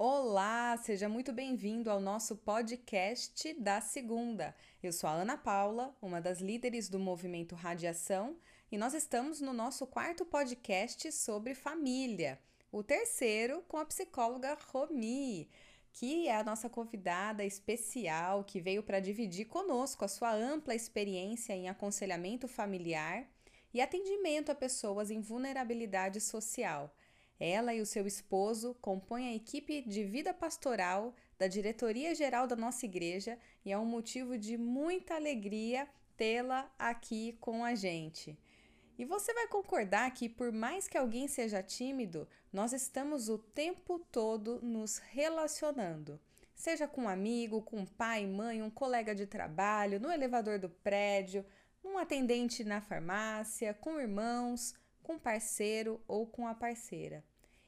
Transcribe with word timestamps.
Olá, 0.00 0.76
seja 0.76 1.08
muito 1.08 1.32
bem-vindo 1.32 1.90
ao 1.90 1.98
nosso 1.98 2.36
podcast 2.36 3.52
da 3.54 3.80
segunda. 3.80 4.54
Eu 4.80 4.92
sou 4.92 5.10
a 5.10 5.12
Ana 5.12 5.36
Paula, 5.36 5.92
uma 6.00 6.20
das 6.20 6.38
líderes 6.40 6.88
do 6.88 7.00
movimento 7.00 7.56
Radiação, 7.56 8.36
e 8.70 8.78
nós 8.78 8.94
estamos 8.94 9.40
no 9.40 9.52
nosso 9.52 9.88
quarto 9.88 10.24
podcast 10.24 11.10
sobre 11.10 11.52
família, 11.52 12.38
o 12.70 12.80
terceiro 12.80 13.60
com 13.66 13.76
a 13.76 13.84
psicóloga 13.84 14.56
Romi, 14.68 15.50
que 15.92 16.28
é 16.28 16.36
a 16.36 16.44
nossa 16.44 16.70
convidada 16.70 17.44
especial 17.44 18.44
que 18.44 18.60
veio 18.60 18.84
para 18.84 19.00
dividir 19.00 19.46
conosco 19.46 20.04
a 20.04 20.08
sua 20.08 20.32
ampla 20.32 20.76
experiência 20.76 21.54
em 21.54 21.68
aconselhamento 21.68 22.46
familiar 22.46 23.28
e 23.74 23.80
atendimento 23.80 24.52
a 24.52 24.54
pessoas 24.54 25.10
em 25.10 25.20
vulnerabilidade 25.20 26.20
social. 26.20 26.94
Ela 27.40 27.74
e 27.74 27.80
o 27.80 27.86
seu 27.86 28.06
esposo 28.06 28.74
compõem 28.80 29.28
a 29.28 29.34
equipe 29.34 29.82
de 29.82 30.04
vida 30.04 30.34
pastoral 30.34 31.14
da 31.38 31.46
diretoria 31.46 32.14
geral 32.14 32.46
da 32.46 32.56
nossa 32.56 32.84
igreja 32.84 33.38
e 33.64 33.70
é 33.70 33.78
um 33.78 33.84
motivo 33.84 34.36
de 34.36 34.58
muita 34.58 35.14
alegria 35.14 35.88
tê-la 36.16 36.70
aqui 36.76 37.38
com 37.40 37.64
a 37.64 37.74
gente. 37.76 38.36
E 38.98 39.04
você 39.04 39.32
vai 39.32 39.46
concordar 39.46 40.10
que, 40.10 40.28
por 40.28 40.50
mais 40.50 40.88
que 40.88 40.98
alguém 40.98 41.28
seja 41.28 41.62
tímido, 41.62 42.26
nós 42.52 42.72
estamos 42.72 43.28
o 43.28 43.38
tempo 43.38 44.00
todo 44.10 44.60
nos 44.60 44.98
relacionando. 44.98 46.20
Seja 46.52 46.88
com 46.88 47.02
um 47.02 47.08
amigo, 47.08 47.62
com 47.62 47.78
um 47.78 47.86
pai, 47.86 48.26
mãe, 48.26 48.60
um 48.60 48.68
colega 48.70 49.14
de 49.14 49.24
trabalho, 49.24 50.00
no 50.00 50.10
elevador 50.10 50.58
do 50.58 50.68
prédio, 50.68 51.46
um 51.84 51.96
atendente 51.96 52.64
na 52.64 52.80
farmácia, 52.80 53.72
com 53.72 54.00
irmãos, 54.00 54.74
com 55.08 55.18
parceiro 55.18 56.02
ou 56.06 56.26
com 56.26 56.46
a 56.46 56.54
parceira. 56.54 57.24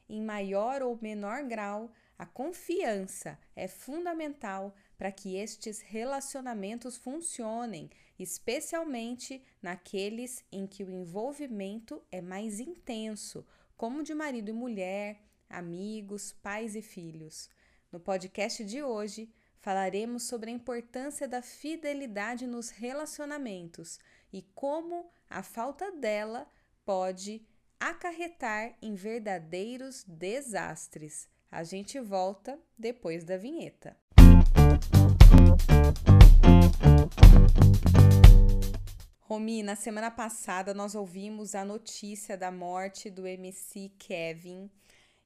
Em 0.07 0.21
maior 0.21 0.83
ou 0.83 0.95
menor 1.01 1.41
grau, 1.41 1.91
a 2.15 2.23
confiança 2.23 3.35
é 3.55 3.67
fundamental 3.67 4.75
para 4.95 5.11
que 5.11 5.35
estes 5.37 5.81
relacionamentos 5.81 6.97
funcionem, 6.97 7.89
especialmente 8.19 9.43
naqueles 9.59 10.45
em 10.51 10.67
que 10.67 10.83
o 10.83 10.91
envolvimento 10.91 11.99
é 12.11 12.21
mais 12.21 12.59
intenso, 12.59 13.43
como 13.75 14.03
de 14.03 14.13
marido 14.13 14.49
e 14.49 14.53
mulher, 14.53 15.19
amigos, 15.49 16.31
pais 16.43 16.75
e 16.75 16.81
filhos. 16.83 17.49
No 17.91 17.99
podcast 17.99 18.63
de 18.63 18.83
hoje, 18.83 19.33
falaremos 19.57 20.23
sobre 20.23 20.51
a 20.51 20.53
importância 20.53 21.27
da 21.27 21.41
fidelidade 21.41 22.45
nos 22.45 22.69
relacionamentos 22.69 23.99
e 24.31 24.43
como 24.53 25.09
a 25.27 25.41
falta 25.41 25.91
dela 25.91 26.47
pode 26.85 27.45
acarretar 27.79 28.75
em 28.81 28.95
verdadeiros 28.95 30.03
desastres. 30.03 31.27
A 31.51 31.63
gente 31.63 31.99
volta 31.99 32.59
depois 32.77 33.23
da 33.23 33.37
vinheta. 33.37 33.97
Romi, 39.21 39.63
na 39.63 39.75
semana 39.75 40.11
passada 40.11 40.73
nós 40.73 40.93
ouvimos 40.93 41.55
a 41.55 41.63
notícia 41.63 42.37
da 42.37 42.51
morte 42.51 43.09
do 43.09 43.25
MC 43.25 43.89
Kevin 43.97 44.69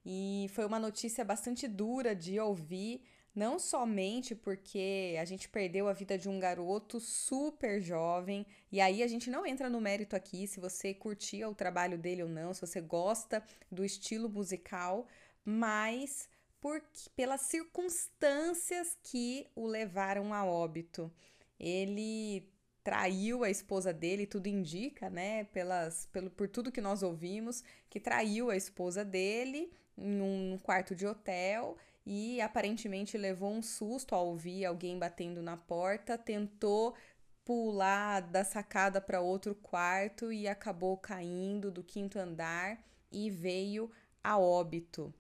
e 0.05 0.47
foi 0.53 0.65
uma 0.65 0.79
notícia 0.79 1.25
bastante 1.25 1.67
dura 1.67 2.15
de 2.15 2.39
ouvir, 2.39 3.03
não 3.35 3.59
somente 3.59 4.33
porque 4.33 5.17
a 5.19 5.25
gente 5.25 5.49
perdeu 5.49 5.89
a 5.89 5.93
vida 5.93 6.17
de 6.17 6.29
um 6.29 6.39
garoto 6.39 6.99
super 7.01 7.81
jovem, 7.81 8.45
e 8.71 8.79
aí 8.79 9.03
a 9.03 9.07
gente 9.07 9.29
não 9.29 9.45
entra 9.45 9.69
no 9.69 9.81
mérito 9.81 10.15
aqui 10.15 10.47
se 10.47 10.59
você 10.59 10.93
curtia 10.93 11.49
o 11.49 11.53
trabalho 11.53 11.97
dele 11.97 12.23
ou 12.23 12.29
não, 12.29 12.53
se 12.53 12.61
você 12.61 12.79
gosta 12.79 13.43
do 13.69 13.83
estilo 13.83 14.29
musical, 14.29 15.05
mas 15.43 16.29
por, 16.61 16.81
pelas 17.15 17.41
circunstâncias 17.41 18.97
que 19.03 19.45
o 19.53 19.67
levaram 19.67 20.33
a 20.33 20.45
óbito. 20.45 21.11
Ele 21.59 22.49
traiu 22.83 23.43
a 23.43 23.49
esposa 23.49 23.91
dele, 23.91 24.25
tudo 24.25 24.47
indica, 24.47 25.09
né, 25.09 25.43
pelas, 25.45 26.05
pelo, 26.07 26.29
por 26.29 26.47
tudo 26.47 26.71
que 26.71 26.79
nós 26.79 27.03
ouvimos, 27.03 27.63
que 27.89 27.99
traiu 27.99 28.49
a 28.49 28.55
esposa 28.55 29.03
dele 29.03 29.71
em 29.97 30.21
um 30.21 30.57
quarto 30.61 30.95
de 30.95 31.05
hotel 31.05 31.77
e 32.05 32.39
aparentemente 32.39 33.17
levou 33.17 33.51
um 33.51 33.61
susto 33.61 34.13
ao 34.13 34.27
ouvir 34.27 34.63
alguém 34.63 34.99
batendo 34.99 35.41
na 35.41 35.57
porta, 35.57 36.17
tentou 36.17 36.95
pular 37.43 38.21
da 38.21 38.43
sacada 38.43 39.01
para 39.01 39.21
outro 39.21 39.55
quarto 39.55 40.31
e 40.31 40.47
acabou 40.47 40.97
caindo 40.97 41.71
do 41.71 41.83
quinto 41.83 42.19
andar 42.19 42.83
e 43.11 43.29
veio 43.29 43.91
a 44.23 44.37
óbito. 44.37 45.13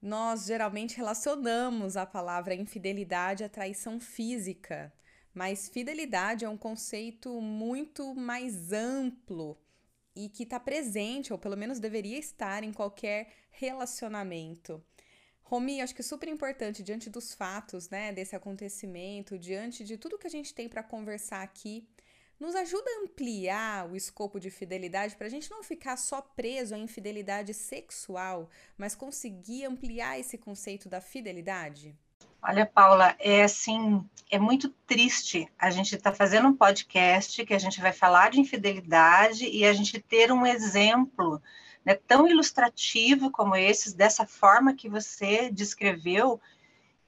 Nós 0.00 0.46
geralmente 0.46 0.96
relacionamos 0.96 1.96
a 1.96 2.06
palavra 2.06 2.54
infidelidade 2.54 3.42
à 3.42 3.48
traição 3.48 3.98
física, 3.98 4.92
mas 5.34 5.68
fidelidade 5.68 6.44
é 6.44 6.48
um 6.48 6.56
conceito 6.56 7.40
muito 7.40 8.14
mais 8.14 8.72
amplo 8.72 9.58
e 10.14 10.28
que 10.28 10.44
está 10.44 10.58
presente, 10.58 11.32
ou 11.32 11.38
pelo 11.38 11.56
menos 11.56 11.78
deveria 11.78 12.18
estar, 12.18 12.64
em 12.64 12.72
qualquer 12.72 13.32
relacionamento. 13.50 14.82
Romi, 15.48 15.80
acho 15.80 15.94
que 15.94 16.02
é 16.02 16.04
super 16.04 16.28
importante 16.28 16.82
diante 16.82 17.08
dos 17.08 17.32
fatos, 17.32 17.88
né, 17.88 18.12
desse 18.12 18.36
acontecimento, 18.36 19.38
diante 19.38 19.82
de 19.82 19.96
tudo 19.96 20.18
que 20.18 20.26
a 20.26 20.30
gente 20.30 20.54
tem 20.54 20.68
para 20.68 20.82
conversar 20.82 21.42
aqui, 21.42 21.88
nos 22.38 22.54
ajuda 22.54 22.84
a 22.90 23.04
ampliar 23.04 23.90
o 23.90 23.96
escopo 23.96 24.38
de 24.38 24.50
fidelidade 24.50 25.16
para 25.16 25.26
a 25.26 25.30
gente 25.30 25.50
não 25.50 25.62
ficar 25.62 25.96
só 25.96 26.20
preso 26.20 26.74
à 26.74 26.78
infidelidade 26.78 27.54
sexual, 27.54 28.50
mas 28.76 28.94
conseguir 28.94 29.64
ampliar 29.64 30.20
esse 30.20 30.36
conceito 30.36 30.86
da 30.86 31.00
fidelidade? 31.00 31.96
Olha, 32.42 32.66
Paula, 32.66 33.16
é 33.18 33.42
assim, 33.42 34.04
é 34.30 34.38
muito 34.38 34.68
triste 34.86 35.50
a 35.58 35.70
gente 35.70 35.94
estar 35.94 36.10
tá 36.10 36.16
fazendo 36.16 36.48
um 36.48 36.54
podcast 36.54 37.42
que 37.46 37.54
a 37.54 37.58
gente 37.58 37.80
vai 37.80 37.92
falar 37.92 38.30
de 38.30 38.38
infidelidade 38.38 39.48
e 39.48 39.64
a 39.64 39.72
gente 39.72 39.98
ter 39.98 40.30
um 40.30 40.46
exemplo 40.46 41.42
né, 41.84 41.94
tão 41.94 42.28
ilustrativo 42.28 43.30
como 43.30 43.56
esses, 43.56 43.92
dessa 43.92 44.26
forma 44.26 44.74
que 44.74 44.88
você 44.88 45.50
descreveu, 45.50 46.40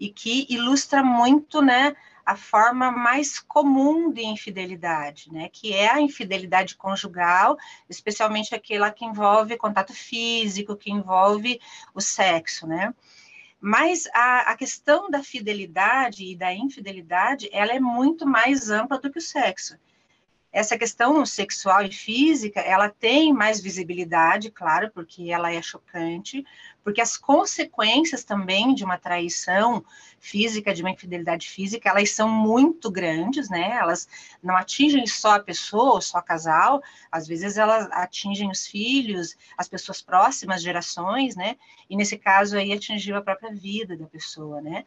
e 0.00 0.08
que 0.08 0.46
ilustra 0.48 1.04
muito 1.04 1.60
né, 1.60 1.94
a 2.24 2.34
forma 2.34 2.90
mais 2.90 3.38
comum 3.38 4.10
de 4.10 4.22
infidelidade, 4.22 5.30
né, 5.30 5.50
que 5.52 5.74
é 5.74 5.90
a 5.90 6.00
infidelidade 6.00 6.74
conjugal, 6.74 7.58
especialmente 7.88 8.54
aquela 8.54 8.90
que 8.90 9.04
envolve 9.04 9.58
contato 9.58 9.92
físico, 9.92 10.76
que 10.76 10.90
envolve 10.90 11.60
o 11.94 12.00
sexo, 12.00 12.66
né? 12.66 12.94
Mas 13.60 14.08
a, 14.14 14.52
a, 14.52 14.56
questão 14.56 15.10
da 15.10 15.22
fidelidade 15.22 16.24
e 16.24 16.34
da 16.34 16.50
infidelidade, 16.54 17.50
ela 17.52 17.72
é 17.72 17.78
muito 17.78 18.26
mais 18.26 18.70
ampla 18.70 18.98
do 18.98 19.10
que 19.10 19.18
o 19.18 19.22
sexo 19.22 19.76
essa 20.52 20.76
questão 20.76 21.24
sexual 21.24 21.82
e 21.82 21.92
física, 21.92 22.60
ela 22.60 22.88
tem 22.88 23.32
mais 23.32 23.60
visibilidade, 23.60 24.50
claro, 24.50 24.90
porque 24.92 25.30
ela 25.30 25.52
é 25.52 25.62
chocante, 25.62 26.44
porque 26.82 27.00
as 27.00 27.16
consequências 27.16 28.24
também 28.24 28.74
de 28.74 28.84
uma 28.84 28.98
traição 28.98 29.84
física, 30.18 30.74
de 30.74 30.82
uma 30.82 30.90
infidelidade 30.90 31.48
física, 31.48 31.88
elas 31.88 32.10
são 32.10 32.28
muito 32.28 32.90
grandes, 32.90 33.48
né? 33.48 33.76
Elas 33.76 34.08
não 34.42 34.56
atingem 34.56 35.06
só 35.06 35.36
a 35.36 35.40
pessoa, 35.40 36.00
só 36.00 36.18
o 36.18 36.22
casal, 36.22 36.82
às 37.12 37.28
vezes 37.28 37.56
elas 37.56 37.88
atingem 37.92 38.50
os 38.50 38.66
filhos, 38.66 39.36
as 39.56 39.68
pessoas 39.68 40.02
próximas, 40.02 40.62
gerações, 40.62 41.36
né? 41.36 41.56
E 41.88 41.96
nesse 41.96 42.18
caso 42.18 42.56
aí 42.56 42.72
atingiu 42.72 43.16
a 43.16 43.22
própria 43.22 43.52
vida 43.54 43.96
da 43.96 44.06
pessoa, 44.06 44.60
né? 44.60 44.84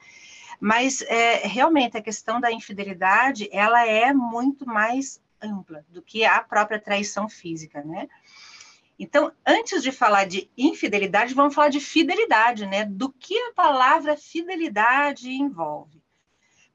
Mas 0.60 1.02
é, 1.04 1.48
realmente 1.48 1.98
a 1.98 2.02
questão 2.02 2.40
da 2.40 2.52
infidelidade, 2.52 3.50
ela 3.52 3.88
é 3.88 4.14
muito 4.14 4.66
mais 4.66 5.23
ampla 5.44 5.86
do 5.90 6.02
que 6.02 6.24
a 6.24 6.42
própria 6.42 6.80
traição 6.80 7.28
física, 7.28 7.84
né? 7.84 8.08
Então, 8.98 9.32
antes 9.46 9.84
de 9.84 9.92
falar 9.92 10.26
de 10.26 10.50
infidelidade, 10.58 11.34
vamos 11.34 11.54
falar 11.54 11.70
de 11.70 11.80
fidelidade, 11.80 12.66
né? 12.66 12.86
Do 12.86 13.12
que 13.12 13.38
a 13.38 13.54
palavra 13.54 14.16
fidelidade 14.16 15.30
envolve. 15.30 16.02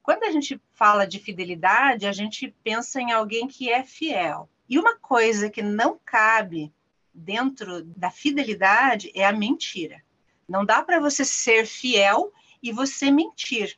Quando 0.01 0.23
a 0.23 0.31
gente 0.31 0.61
fala 0.73 1.05
de 1.05 1.19
fidelidade, 1.19 2.05
a 2.05 2.11
gente 2.11 2.53
pensa 2.63 3.01
em 3.01 3.11
alguém 3.11 3.47
que 3.47 3.71
é 3.71 3.83
fiel. 3.83 4.49
E 4.67 4.77
uma 4.77 4.95
coisa 4.97 5.49
que 5.49 5.61
não 5.61 5.99
cabe 6.03 6.73
dentro 7.13 7.83
da 7.83 8.11
fidelidade 8.11 9.11
é 9.15 9.25
a 9.25 9.31
mentira. 9.31 10.01
Não 10.47 10.65
dá 10.65 10.81
para 10.81 10.99
você 10.99 11.23
ser 11.23 11.65
fiel 11.65 12.33
e 12.61 12.71
você 12.71 13.11
mentir. 13.11 13.77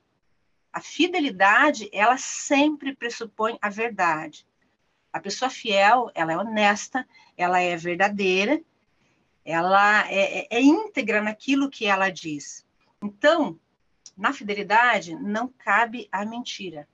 A 0.71 0.79
fidelidade, 0.79 1.89
ela 1.91 2.17
sempre 2.17 2.95
pressupõe 2.95 3.57
a 3.61 3.69
verdade. 3.69 4.45
A 5.11 5.19
pessoa 5.19 5.49
fiel, 5.49 6.09
ela 6.15 6.31
é 6.31 6.37
honesta, 6.37 7.07
ela 7.37 7.59
é 7.59 7.75
verdadeira, 7.75 8.61
ela 9.43 10.07
é, 10.09 10.39
é, 10.39 10.47
é 10.49 10.61
íntegra 10.61 11.21
naquilo 11.21 11.69
que 11.69 11.85
ela 11.85 12.09
diz. 12.09 12.65
Então, 13.01 13.59
na 14.15 14.31
fidelidade, 14.31 15.15
não 15.15 15.47
cabe 15.47 16.07
a 16.11 16.25
mentira. 16.25 16.87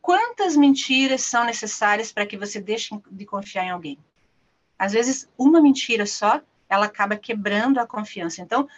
Quantas 0.00 0.56
mentiras 0.56 1.22
são 1.22 1.44
necessárias 1.44 2.12
para 2.12 2.26
que 2.26 2.36
você 2.36 2.60
deixe 2.60 2.94
de 3.10 3.24
confiar 3.24 3.64
em 3.64 3.70
alguém? 3.70 3.98
Às 4.78 4.92
vezes, 4.92 5.28
uma 5.38 5.60
mentira 5.60 6.04
só, 6.06 6.40
ela 6.68 6.86
acaba 6.86 7.16
quebrando 7.16 7.78
a 7.78 7.86
confiança. 7.86 8.42
Então, 8.42 8.68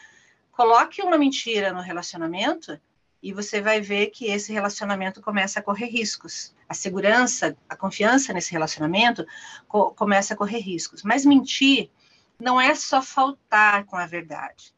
coloque 0.52 1.02
uma 1.02 1.16
mentira 1.16 1.72
no 1.72 1.80
relacionamento 1.80 2.78
e 3.24 3.32
você 3.32 3.58
vai 3.62 3.80
ver 3.80 4.08
que 4.08 4.26
esse 4.26 4.52
relacionamento 4.52 5.22
começa 5.22 5.58
a 5.58 5.62
correr 5.62 5.86
riscos. 5.86 6.54
A 6.68 6.74
segurança, 6.74 7.56
a 7.66 7.74
confiança 7.74 8.34
nesse 8.34 8.52
relacionamento 8.52 9.26
co 9.66 9.92
começa 9.92 10.34
a 10.34 10.36
correr 10.36 10.58
riscos. 10.58 11.02
Mas 11.02 11.24
mentir 11.24 11.90
não 12.38 12.60
é 12.60 12.74
só 12.74 13.00
faltar 13.00 13.86
com 13.86 13.96
a 13.96 14.04
verdade. 14.04 14.74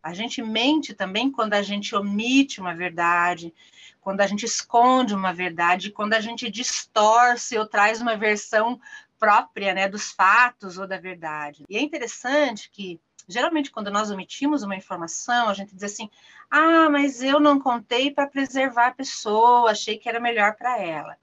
A 0.00 0.14
gente 0.14 0.40
mente 0.40 0.94
também 0.94 1.28
quando 1.28 1.54
a 1.54 1.62
gente 1.62 1.92
omite 1.96 2.60
uma 2.60 2.72
verdade, 2.72 3.52
quando 4.00 4.20
a 4.20 4.28
gente 4.28 4.46
esconde 4.46 5.12
uma 5.12 5.32
verdade, 5.32 5.90
quando 5.90 6.14
a 6.14 6.20
gente 6.20 6.48
distorce 6.48 7.58
ou 7.58 7.66
traz 7.66 8.00
uma 8.00 8.16
versão 8.16 8.80
própria 9.18 9.74
né, 9.74 9.88
dos 9.88 10.12
fatos 10.12 10.78
ou 10.78 10.86
da 10.86 10.98
verdade. 10.98 11.64
E 11.68 11.76
é 11.76 11.80
interessante 11.80 12.70
que, 12.70 13.00
geralmente, 13.28 13.70
quando 13.70 13.90
nós 13.90 14.10
omitimos 14.10 14.62
uma 14.62 14.76
informação, 14.76 15.48
a 15.48 15.54
gente 15.54 15.74
diz 15.74 15.84
assim: 15.84 16.10
ah, 16.50 16.88
mas 16.90 17.22
eu 17.22 17.40
não 17.40 17.60
contei 17.60 18.10
para 18.10 18.26
preservar 18.26 18.88
a 18.88 18.94
pessoa, 18.94 19.70
achei 19.70 19.98
que 19.98 20.08
era 20.08 20.20
melhor 20.20 20.54
para 20.56 20.78
ela. 20.78 21.16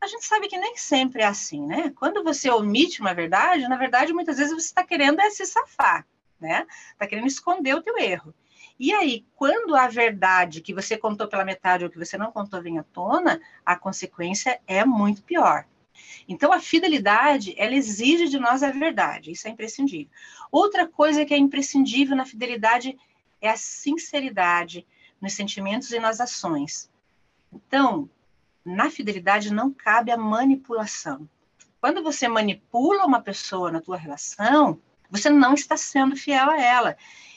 A 0.00 0.06
gente 0.06 0.26
sabe 0.26 0.48
que 0.48 0.58
nem 0.58 0.76
sempre 0.76 1.22
é 1.22 1.26
assim, 1.26 1.66
né? 1.66 1.92
Quando 1.96 2.22
você 2.22 2.50
omite 2.50 3.00
uma 3.00 3.14
verdade, 3.14 3.66
na 3.68 3.76
verdade, 3.76 4.12
muitas 4.12 4.36
vezes 4.36 4.52
você 4.52 4.66
está 4.66 4.84
querendo 4.84 5.20
é 5.20 5.30
se 5.30 5.46
safar 5.46 6.06
né? 6.44 6.66
Está 6.92 7.06
querendo 7.06 7.26
esconder 7.26 7.74
o 7.74 7.82
teu 7.82 7.98
erro. 7.98 8.34
E 8.78 8.92
aí, 8.92 9.24
quando 9.36 9.74
a 9.74 9.88
verdade 9.88 10.60
que 10.60 10.74
você 10.74 10.96
contou 10.96 11.28
pela 11.28 11.44
metade 11.44 11.84
ou 11.84 11.90
que 11.90 11.98
você 11.98 12.18
não 12.18 12.32
contou 12.32 12.60
vem 12.60 12.78
à 12.78 12.82
tona, 12.82 13.40
a 13.64 13.76
consequência 13.76 14.60
é 14.66 14.84
muito 14.84 15.22
pior. 15.22 15.64
Então, 16.28 16.52
a 16.52 16.60
fidelidade, 16.60 17.54
ela 17.56 17.74
exige 17.74 18.28
de 18.28 18.38
nós 18.38 18.62
a 18.62 18.70
verdade, 18.70 19.32
isso 19.32 19.46
é 19.46 19.50
imprescindível. 19.50 20.10
Outra 20.50 20.86
coisa 20.86 21.24
que 21.24 21.34
é 21.34 21.36
imprescindível 21.36 22.16
na 22.16 22.24
fidelidade 22.24 22.98
é 23.40 23.50
a 23.50 23.56
sinceridade 23.56 24.86
nos 25.20 25.34
sentimentos 25.34 25.90
e 25.90 25.98
nas 25.98 26.20
ações. 26.20 26.90
Então, 27.52 28.08
na 28.64 28.90
fidelidade 28.90 29.52
não 29.52 29.72
cabe 29.72 30.10
a 30.10 30.16
manipulação. 30.16 31.28
Quando 31.80 32.02
você 32.02 32.26
manipula 32.26 33.04
uma 33.04 33.20
pessoa 33.20 33.70
na 33.70 33.80
tua 33.80 33.96
relação, 33.96 34.80
você 35.10 35.28
não 35.28 35.54
está 35.54 35.76
sendo 35.76 36.16
fiel 36.16 36.50
a 36.50 36.60
ela. 36.60 36.96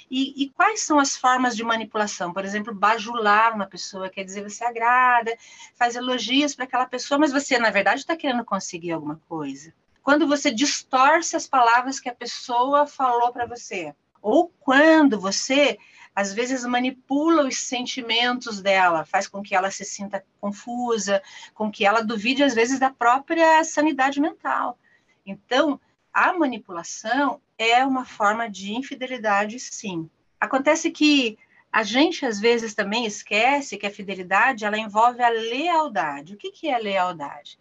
E, 0.10 0.44
e, 0.44 0.50
quais 0.50 0.82
são 0.82 1.00
as 1.00 1.18
formas 1.18 1.56
de 1.56 1.64
manipulação? 1.64 2.32
Por 2.32 2.46
exemplo, 2.46 2.74
bajular 2.74 3.54
uma 3.54 3.68
pessoa, 3.68 4.10
quer 4.10 4.24
dizer, 4.24 4.42
você 4.42 4.64
agrada, 4.64 5.38
faz 5.76 5.96
elogios 5.96 6.56
para 6.56 6.64
aquela 6.64 6.86
pessoa, 6.86 7.20
mas 7.20 7.34
você, 7.34 7.60
na 7.60 7.70
verdade, 7.70 8.02
está 8.02 8.16
querendo 8.16 8.46
conseguir 8.46 8.94
alguma 8.94 9.22
coisa. 9.28 9.74
Quando 10.02 10.26
você 10.26 10.50
distorce 10.50 11.36
as 11.36 11.46
palavras 11.46 12.00
que 12.00 12.08
a 12.08 12.16
pessoa 12.16 12.88
falou 12.88 13.34
para 13.34 13.46
você, 13.46 13.94
ou 14.22 14.50
quando 14.62 15.20
você, 15.20 15.78
às 16.16 16.34
vezes, 16.34 16.64
manipula 16.64 17.46
os 17.46 17.58
sentimentos 17.58 18.62
dela, 18.62 19.04
faz 19.04 19.28
com 19.28 19.44
que 19.44 19.54
ela 19.54 19.70
se 19.70 19.84
sinta 19.84 20.26
confusa, 20.40 21.22
com 21.54 21.70
que 21.70 21.86
ela 21.86 22.02
duvide, 22.02 22.44
às 22.44 22.54
vezes, 22.54 22.80
da 22.80 22.90
própria 22.90 23.62
sanidade 23.66 24.22
mental. 24.22 24.80
Então, 25.26 25.80
a 26.14 26.32
manipulação 26.32 27.42
é 27.58 27.86
uma 27.86 28.06
forma 28.06 28.50
de 28.50 28.74
infidelidade, 28.74 29.60
sim. 29.60 30.10
Acontece 30.40 30.92
que 30.92 31.38
a 31.72 31.84
gente 31.84 32.26
às 32.26 32.40
vezes 32.40 32.74
também 32.74 33.06
esquece 33.06 33.78
que 33.78 33.86
a 33.86 33.92
fidelidade 33.92 34.66
ela 34.66 34.78
envolve 34.78 35.22
a 35.22 35.30
lealdade. 35.30 36.34
O 36.34 36.38
que, 36.38 36.52
que 36.52 36.70
é 36.70 36.78
lealdade? 36.78 37.60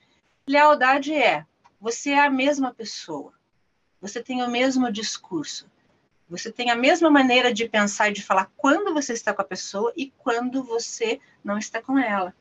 Lealdade 0.48 1.14
é 1.14 1.44
você 1.81 2.10
é 2.10 2.20
a 2.20 2.31
mesma 2.31 2.72
pessoa, 2.72 3.32
você 4.00 4.22
tem 4.22 4.43
o 4.43 4.50
mesmo 4.50 4.90
discurso, 4.90 5.70
você 6.28 6.50
tem 6.50 6.70
a 6.70 6.76
mesma 6.76 7.10
maneira 7.10 7.52
de 7.52 7.69
pensar 7.69 8.08
e 8.08 8.12
de 8.12 8.22
falar 8.22 8.50
quando 8.56 8.93
você 8.94 9.12
está 9.12 9.32
com 9.32 9.43
a 9.43 9.44
pessoa 9.44 9.93
e 9.96 10.10
quando 10.19 10.62
você 10.64 11.20
não 11.44 11.58
está 11.58 11.81
com 11.81 11.98
ela. 11.98 12.34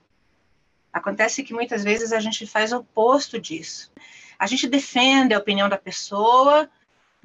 Acontece 0.92 1.44
que 1.44 1.54
muitas 1.54 1.84
vezes 1.84 2.14
a 2.14 2.20
gente 2.20 2.48
faz 2.48 2.72
o 2.72 2.78
oposto 2.78 3.40
disso. 3.40 3.92
A 4.40 4.48
gente 4.48 4.68
defende 4.68 5.34
a 5.34 5.40
opinião 5.40 5.68
da 5.68 5.78
pessoa, 5.78 6.70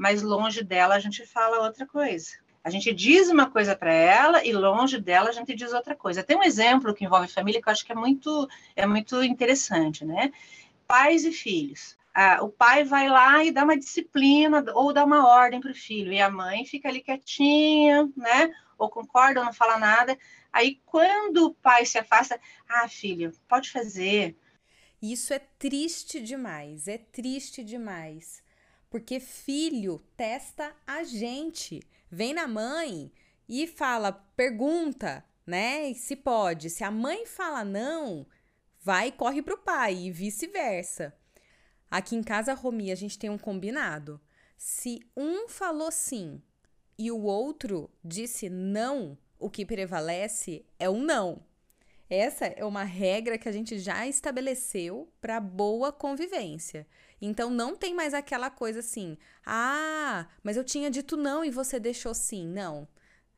mas 0.00 0.22
longe 0.22 0.64
dela 0.64 0.94
a 0.94 0.98
gente 0.98 1.26
fala 1.26 1.60
outra 1.60 1.86
coisa. 1.86 2.30
A 2.64 2.70
gente 2.70 2.90
diz 2.90 3.28
uma 3.28 3.50
coisa 3.50 3.76
para 3.76 3.92
ela 3.92 4.42
e 4.42 4.50
longe 4.50 4.98
dela 4.98 5.28
a 5.28 5.32
gente 5.32 5.54
diz 5.54 5.74
outra 5.74 5.94
coisa. 5.94 6.22
Tem 6.22 6.38
um 6.38 6.42
exemplo 6.42 6.94
que 6.94 7.04
envolve 7.04 7.28
família 7.28 7.60
que 7.60 7.68
eu 7.68 7.72
acho 7.72 7.84
que 7.84 7.92
é 7.92 7.94
muito, 7.94 8.48
é 8.74 8.86
muito 8.86 9.22
interessante, 9.22 10.02
né? 10.02 10.32
Pais 10.86 11.26
e 11.26 11.32
filhos. 11.32 11.98
Ah, 12.14 12.38
o 12.42 12.48
pai 12.48 12.82
vai 12.82 13.10
lá 13.10 13.44
e 13.44 13.52
dá 13.52 13.62
uma 13.62 13.76
disciplina 13.76 14.64
ou 14.74 14.90
dá 14.90 15.04
uma 15.04 15.28
ordem 15.28 15.60
para 15.60 15.70
o 15.70 15.74
filho, 15.74 16.10
e 16.10 16.20
a 16.20 16.30
mãe 16.30 16.64
fica 16.64 16.88
ali 16.88 17.02
quietinha, 17.02 18.08
né? 18.16 18.50
Ou 18.78 18.88
concorda 18.88 19.40
ou 19.40 19.46
não 19.46 19.52
fala 19.52 19.78
nada. 19.78 20.16
Aí, 20.50 20.80
quando 20.86 21.44
o 21.44 21.54
pai 21.54 21.84
se 21.84 21.98
afasta, 21.98 22.40
ah, 22.66 22.88
filho, 22.88 23.32
pode 23.46 23.70
fazer. 23.70 24.34
Isso 25.02 25.34
é 25.34 25.38
triste 25.38 26.20
demais, 26.20 26.88
é 26.88 26.96
triste 26.96 27.62
demais. 27.62 28.42
Porque 28.90 29.20
filho 29.20 30.02
testa 30.16 30.74
a 30.84 31.04
gente. 31.04 31.80
Vem 32.10 32.34
na 32.34 32.48
mãe 32.48 33.12
e 33.48 33.66
fala, 33.68 34.12
pergunta, 34.12 35.24
né? 35.46 35.94
Se 35.94 36.16
pode. 36.16 36.68
Se 36.68 36.82
a 36.82 36.90
mãe 36.90 37.24
fala 37.24 37.64
não, 37.64 38.26
vai 38.82 39.08
e 39.08 39.12
corre 39.12 39.40
pro 39.42 39.56
pai 39.56 39.94
e 39.94 40.10
vice-versa. 40.10 41.16
Aqui 41.88 42.16
em 42.16 42.22
casa, 42.22 42.52
Romi, 42.52 42.90
a 42.90 42.94
gente 42.96 43.18
tem 43.18 43.30
um 43.30 43.38
combinado. 43.38 44.20
Se 44.56 45.00
um 45.16 45.48
falou 45.48 45.90
sim 45.90 46.42
e 46.98 47.10
o 47.10 47.22
outro 47.22 47.88
disse 48.04 48.48
não, 48.48 49.16
o 49.38 49.48
que 49.48 49.64
prevalece 49.64 50.66
é 50.78 50.90
o 50.90 50.98
não. 50.98 51.42
Essa 52.10 52.46
é 52.46 52.64
uma 52.64 52.82
regra 52.82 53.38
que 53.38 53.48
a 53.48 53.52
gente 53.52 53.78
já 53.78 54.06
estabeleceu 54.06 55.08
para 55.20 55.38
boa 55.38 55.92
convivência. 55.92 56.86
Então 57.20 57.50
não 57.50 57.76
tem 57.76 57.94
mais 57.94 58.14
aquela 58.14 58.50
coisa 58.50 58.80
assim: 58.80 59.16
"Ah, 59.44 60.26
mas 60.42 60.56
eu 60.56 60.64
tinha 60.64 60.90
dito 60.90 61.16
não 61.16 61.44
e 61.44 61.50
você 61.50 61.78
deixou 61.78 62.14
sim". 62.14 62.46
Não. 62.46 62.88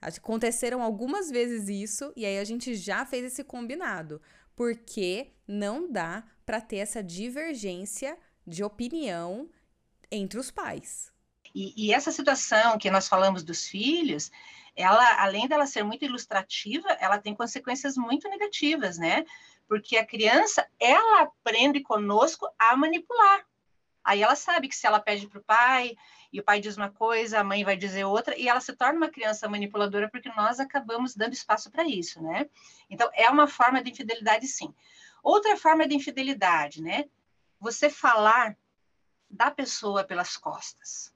Aconteceram 0.01 0.83
algumas 0.83 1.31
vezes 1.31 1.69
isso 1.69 2.13
e 2.17 2.27
aí 2.27 2.39
a 2.39 2.45
gente 2.45 2.75
já 2.75 3.07
fez 3.07 3.25
esse 3.25 3.45
combinado, 3.45 4.21
porque 4.57 5.33
não 5.47 5.91
dá 5.91 6.25
para 6.45 6.61
ter 6.61 6.79
essa 6.79 7.03
divergência 7.03 8.19
de 8.47 8.65
opinião 8.65 9.49
entre 10.11 10.39
os 10.39 10.51
pais. 10.51 11.13
E, 11.55 11.73
e, 11.77 11.93
essa 11.93 12.11
situação 12.11 12.79
que 12.79 12.91
nós 12.91 13.09
falamos 13.09 13.43
dos 13.43 13.69
filhos, 13.69 14.31
ela, 14.75 15.23
além 15.23 15.47
dela 15.47 15.67
ser 15.67 15.83
muito 15.83 16.05
ilustrativa, 16.05 16.89
ela 16.99 17.19
tem 17.19 17.35
consequências 17.35 17.97
muito 17.97 18.29
negativas, 18.29 18.99
né? 18.99 19.25
Porque 19.69 19.97
a 19.97 20.07
criança, 20.07 20.67
ela 20.81 21.23
aprende 21.23 21.81
conosco 21.81 22.49
a 22.59 22.77
manipular. 22.77 23.47
Aí 24.05 24.23
ela 24.23 24.35
sabe 24.35 24.69
que 24.69 24.77
se 24.77 24.87
ela 24.87 24.99
pede 24.99 25.29
para 25.29 25.39
o 25.39 25.45
pai 25.45 25.97
e 26.33 26.41
o 26.41 26.43
pai 26.43 26.61
diz 26.61 26.77
uma 26.77 26.91
coisa, 26.91 27.41
a 27.41 27.45
mãe 27.45 27.63
vai 27.63 27.77
dizer 27.77 28.05
outra, 28.05 28.37
e 28.37 28.49
ela 28.49 28.61
se 28.61 28.75
torna 28.75 28.97
uma 28.99 29.11
criança 29.11 29.49
manipuladora 29.49 30.09
porque 30.11 30.31
nós 30.31 30.59
acabamos 30.59 31.15
dando 31.15 31.35
espaço 31.35 31.71
para 31.71 31.85
isso, 31.85 32.23
né? 32.23 32.49
Então, 32.89 33.09
é 33.15 33.29
uma 33.29 33.47
forma 33.47 33.83
de 33.83 33.91
infidelidade, 33.91 34.47
sim. 34.47 34.75
Outra 35.23 35.57
forma 35.57 35.87
de 35.87 35.95
infidelidade, 35.95 36.83
né? 36.83 37.05
Você 37.61 37.89
falar 37.89 38.57
da 39.31 39.51
pessoa 39.51 40.05
pelas 40.05 40.37
costas. 40.37 41.13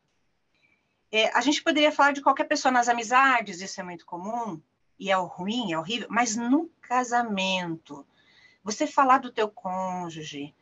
É, 1.10 1.28
a 1.36 1.40
gente 1.40 1.62
poderia 1.62 1.92
falar 1.92 2.12
de 2.12 2.22
qualquer 2.22 2.44
pessoa 2.44 2.72
nas 2.72 2.88
amizades, 2.88 3.60
isso 3.60 3.80
é 3.80 3.84
muito 3.84 4.04
comum, 4.06 4.60
e 4.98 5.10
é 5.10 5.14
ruim, 5.14 5.72
é 5.72 5.78
horrível, 5.78 6.08
mas 6.10 6.36
no 6.36 6.68
casamento, 6.80 8.06
você 8.62 8.86
falar 8.86 9.18
do 9.18 9.32
teu 9.32 9.48
cônjuge, 9.48 10.54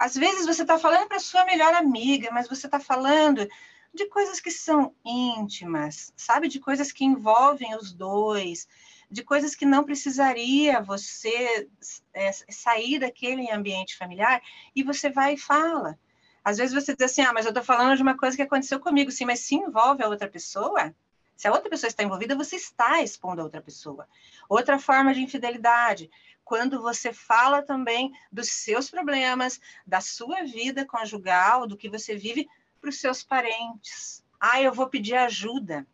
às 0.00 0.14
vezes 0.14 0.46
você 0.46 0.62
está 0.62 0.78
falando 0.78 1.08
para 1.08 1.18
sua 1.18 1.44
melhor 1.44 1.74
amiga, 1.74 2.30
mas 2.32 2.48
você 2.48 2.66
está 2.66 2.80
falando 2.80 3.46
de 3.92 4.06
coisas 4.06 4.40
que 4.40 4.50
são 4.50 4.94
íntimas, 5.04 6.10
sabe? 6.16 6.48
De 6.48 6.58
coisas 6.58 6.90
que 6.90 7.04
envolvem 7.04 7.76
os 7.76 7.92
dois, 7.92 8.66
de 9.10 9.22
coisas 9.22 9.54
que 9.54 9.66
não 9.66 9.84
precisaria 9.84 10.80
você 10.80 11.68
é, 12.14 12.32
sair 12.32 12.98
daquele 12.98 13.50
ambiente 13.50 13.94
familiar 13.94 14.40
e 14.74 14.82
você 14.82 15.10
vai 15.10 15.34
e 15.34 15.38
fala. 15.38 15.98
Às 16.42 16.56
vezes 16.56 16.72
você 16.72 16.96
diz 16.96 17.12
assim, 17.12 17.20
ah, 17.20 17.34
mas 17.34 17.44
eu 17.44 17.50
estou 17.50 17.62
falando 17.62 17.94
de 17.94 18.02
uma 18.02 18.16
coisa 18.16 18.34
que 18.34 18.42
aconteceu 18.42 18.80
comigo, 18.80 19.10
sim, 19.10 19.26
mas 19.26 19.40
se 19.40 19.54
envolve 19.54 20.02
a 20.02 20.08
outra 20.08 20.30
pessoa, 20.30 20.94
se 21.36 21.46
a 21.46 21.52
outra 21.52 21.68
pessoa 21.68 21.88
está 21.88 22.02
envolvida, 22.02 22.34
você 22.34 22.56
está 22.56 23.02
expondo 23.02 23.42
a 23.42 23.44
outra 23.44 23.60
pessoa. 23.60 24.08
Outra 24.48 24.78
forma 24.78 25.12
de 25.12 25.20
infidelidade, 25.20 26.10
quando 26.50 26.82
você 26.82 27.12
fala 27.12 27.62
também 27.62 28.10
dos 28.32 28.48
seus 28.48 28.90
problemas, 28.90 29.60
da 29.86 30.00
sua 30.00 30.42
vida 30.42 30.84
conjugal, 30.84 31.64
do 31.64 31.76
que 31.76 31.88
você 31.88 32.16
vive 32.16 32.48
para 32.80 32.90
os 32.90 32.98
seus 32.98 33.22
parentes. 33.22 34.24
Ah, 34.40 34.60
eu 34.60 34.74
vou 34.74 34.88
pedir 34.88 35.14
ajuda. 35.14 35.86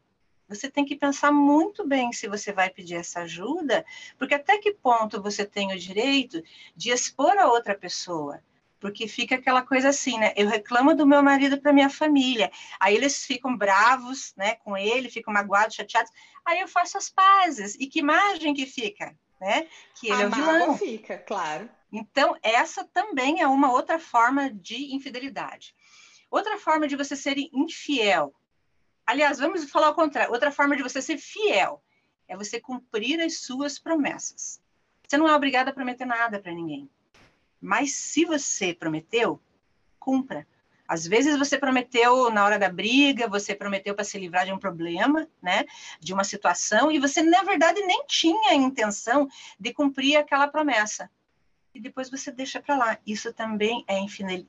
Você 0.49 0.71
tem 0.71 0.87
que 0.87 0.97
pensar 0.97 1.31
muito 1.31 1.87
bem 1.87 2.11
se 2.11 2.27
você 2.27 2.55
vai 2.55 2.71
pedir 2.71 2.95
essa 2.95 3.21
ajuda, 3.21 3.85
porque 4.17 4.33
até 4.33 4.57
que 4.57 4.73
ponto 4.73 5.21
você 5.21 5.45
tem 5.45 5.75
o 5.75 5.79
direito 5.79 6.43
de 6.75 6.89
expor 6.89 7.37
a 7.37 7.49
outra 7.49 7.75
pessoa? 7.75 8.43
porque 8.79 9.09
fica 9.09 9.37
aquela 9.37 9.63
coisa 9.63 9.89
assim, 9.89 10.19
né? 10.19 10.35
Eu 10.37 10.49
reclamo 10.49 10.95
do 10.95 11.07
meu 11.07 11.23
marido 11.23 11.59
para 11.59 11.73
minha 11.73 11.89
família, 11.89 12.53
aí 12.79 12.95
eles 12.95 13.25
ficam 13.25 13.57
bravos, 13.57 14.35
né, 14.37 14.57
com 14.57 14.77
ele, 14.77 15.11
ficam 15.11 15.33
magoados, 15.33 15.75
chateados, 15.75 16.13
aí 16.45 16.61
eu 16.61 16.69
faço 16.69 16.99
as 16.99 17.09
pazes. 17.09 17.75
E 17.81 17.87
que 17.87 18.01
imagem 18.01 18.53
que 18.53 18.67
fica, 18.67 19.17
né? 19.41 19.69
Que 19.95 20.09
ele 20.09 20.23
a 20.23 20.25
é 20.25 20.27
o 20.27 20.31
vilão. 20.31 20.79
fica, 20.79 21.19
claro. 21.19 21.69
Então, 21.93 22.37
essa 22.43 22.85
também 22.85 23.41
é 23.41 23.47
uma 23.47 23.73
outra 23.73 23.99
forma 23.99 24.51
de 24.51 24.95
infidelidade. 24.95 25.75
Outra 26.31 26.59
forma 26.59 26.89
de 26.89 26.97
você 26.97 27.15
ser 27.15 27.37
infiel. 27.53 28.35
Aliás, 29.07 29.39
vamos 29.39 29.71
falar 29.71 29.91
o 29.91 29.95
contrário. 29.95 30.33
Outra 30.33 30.51
forma 30.51 30.77
de 30.77 30.83
você 30.83 31.01
ser 31.01 31.17
fiel 31.19 31.83
é 32.27 32.37
você 32.37 32.61
cumprir 32.61 33.21
as 33.21 33.39
suas 33.39 33.79
promessas. 33.79 34.61
Você 35.07 35.17
não 35.17 35.29
é 35.29 35.35
obrigado 35.35 35.69
a 35.69 35.73
prometer 35.73 36.05
nada 36.05 36.41
para 36.41 36.53
ninguém. 36.53 36.91
Mas 37.61 37.93
se 37.93 38.25
você 38.25 38.75
prometeu, 38.75 39.41
cumpra. 39.99 40.47
Às 40.89 41.07
vezes 41.07 41.39
você 41.39 41.59
prometeu 41.59 42.31
na 42.31 42.45
hora 42.45 42.59
da 42.59 42.69
briga, 42.69 43.29
você 43.29 43.55
prometeu 43.55 43.95
para 43.95 44.05
se 44.05 44.19
livrar 44.19 44.45
de 44.45 44.53
um 44.53 44.59
problema, 44.59 45.27
né, 45.43 45.65
de 46.01 46.13
uma 46.13 46.25
situação, 46.25 46.91
e 46.91 46.99
você 46.99 47.23
na 47.23 47.43
verdade 47.43 47.81
nem 47.83 48.05
tinha 48.07 48.51
a 48.51 48.55
intenção 48.55 49.29
de 49.59 49.73
cumprir 49.73 50.17
aquela 50.17 50.49
promessa. 50.49 51.11
E 51.75 51.81
depois 51.81 52.09
você 52.09 52.33
deixa 52.33 52.59
para 52.59 52.75
lá. 52.75 52.99
Isso 53.07 53.35
também 53.35 53.85
é 53.87 53.99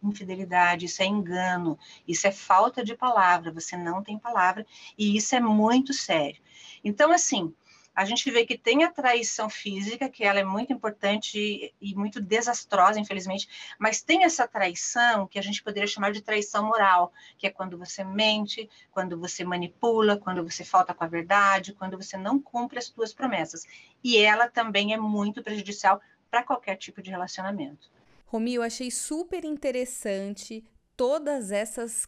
infidelidade, 0.01 0.85
isso 0.85 1.03
é 1.03 1.05
engano, 1.05 1.77
isso 2.07 2.25
é 2.25 2.31
falta 2.31 2.81
de 2.81 2.95
palavra. 2.95 3.51
Você 3.51 3.75
não 3.75 4.01
tem 4.01 4.17
palavra 4.17 4.65
e 4.97 5.17
isso 5.17 5.35
é 5.35 5.39
muito 5.41 5.93
sério. 5.93 6.41
Então, 6.85 7.11
assim, 7.11 7.53
a 7.97 8.05
gente 8.05 8.29
vê 8.29 8.45
que 8.45 8.55
tem 8.55 8.83
a 8.83 8.91
traição 8.91 9.49
física, 9.49 10.07
que 10.07 10.23
ela 10.23 10.39
é 10.39 10.43
muito 10.43 10.71
importante 10.71 11.73
e 11.81 11.95
muito 11.95 12.21
desastrosa, 12.21 12.99
infelizmente, 12.99 13.49
mas 13.79 14.03
tem 14.03 14.23
essa 14.23 14.47
traição 14.47 15.25
que 15.25 15.39
a 15.39 15.41
gente 15.41 15.63
poderia 15.63 15.87
chamar 15.87 16.11
de 16.11 16.21
traição 16.21 16.67
moral, 16.67 17.11
que 17.39 17.47
é 17.47 17.49
quando 17.49 17.75
você 17.75 18.03
mente, 18.03 18.69
quando 18.91 19.19
você 19.19 19.43
manipula, 19.43 20.15
quando 20.15 20.43
você 20.43 20.63
falta 20.63 20.93
com 20.93 21.03
a 21.03 21.07
verdade, 21.07 21.73
quando 21.73 21.97
você 21.97 22.15
não 22.15 22.39
cumpre 22.39 22.77
as 22.77 22.85
suas 22.85 23.15
promessas. 23.15 23.65
E 24.03 24.15
ela 24.15 24.47
também 24.47 24.93
é 24.93 24.97
muito 24.97 25.41
prejudicial 25.41 25.99
para 26.29 26.43
qualquer 26.43 26.75
tipo 26.75 27.01
de 27.01 27.09
relacionamento. 27.09 27.89
Romi, 28.27 28.53
eu 28.53 28.61
achei 28.61 28.91
super 28.91 29.43
interessante 29.43 30.63
todas 30.95 31.49
essas 31.49 32.07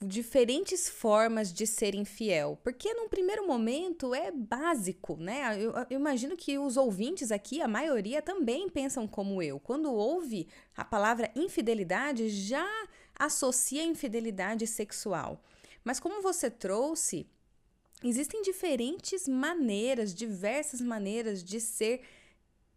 diferentes 0.00 0.88
formas 0.88 1.52
de 1.52 1.66
ser 1.66 1.94
infiel, 1.94 2.58
porque 2.62 2.92
num 2.94 3.08
primeiro 3.08 3.46
momento 3.46 4.14
é 4.14 4.30
básico, 4.30 5.16
né? 5.16 5.56
Eu, 5.58 5.72
eu, 5.90 5.98
imagino 5.98 6.36
que 6.36 6.58
os 6.58 6.76
ouvintes 6.76 7.32
aqui, 7.32 7.62
a 7.62 7.68
maioria 7.68 8.20
também 8.20 8.68
pensam 8.68 9.06
como 9.06 9.42
eu. 9.42 9.58
Quando 9.58 9.92
ouve 9.92 10.48
a 10.76 10.84
palavra 10.84 11.30
infidelidade, 11.34 12.28
já 12.28 12.68
associa 13.18 13.82
infidelidade 13.82 14.66
sexual. 14.66 15.42
Mas 15.82 16.00
como 16.00 16.22
você 16.22 16.50
trouxe, 16.50 17.26
existem 18.02 18.42
diferentes 18.42 19.28
maneiras, 19.28 20.14
diversas 20.14 20.80
maneiras 20.80 21.42
de 21.42 21.60
ser 21.60 22.02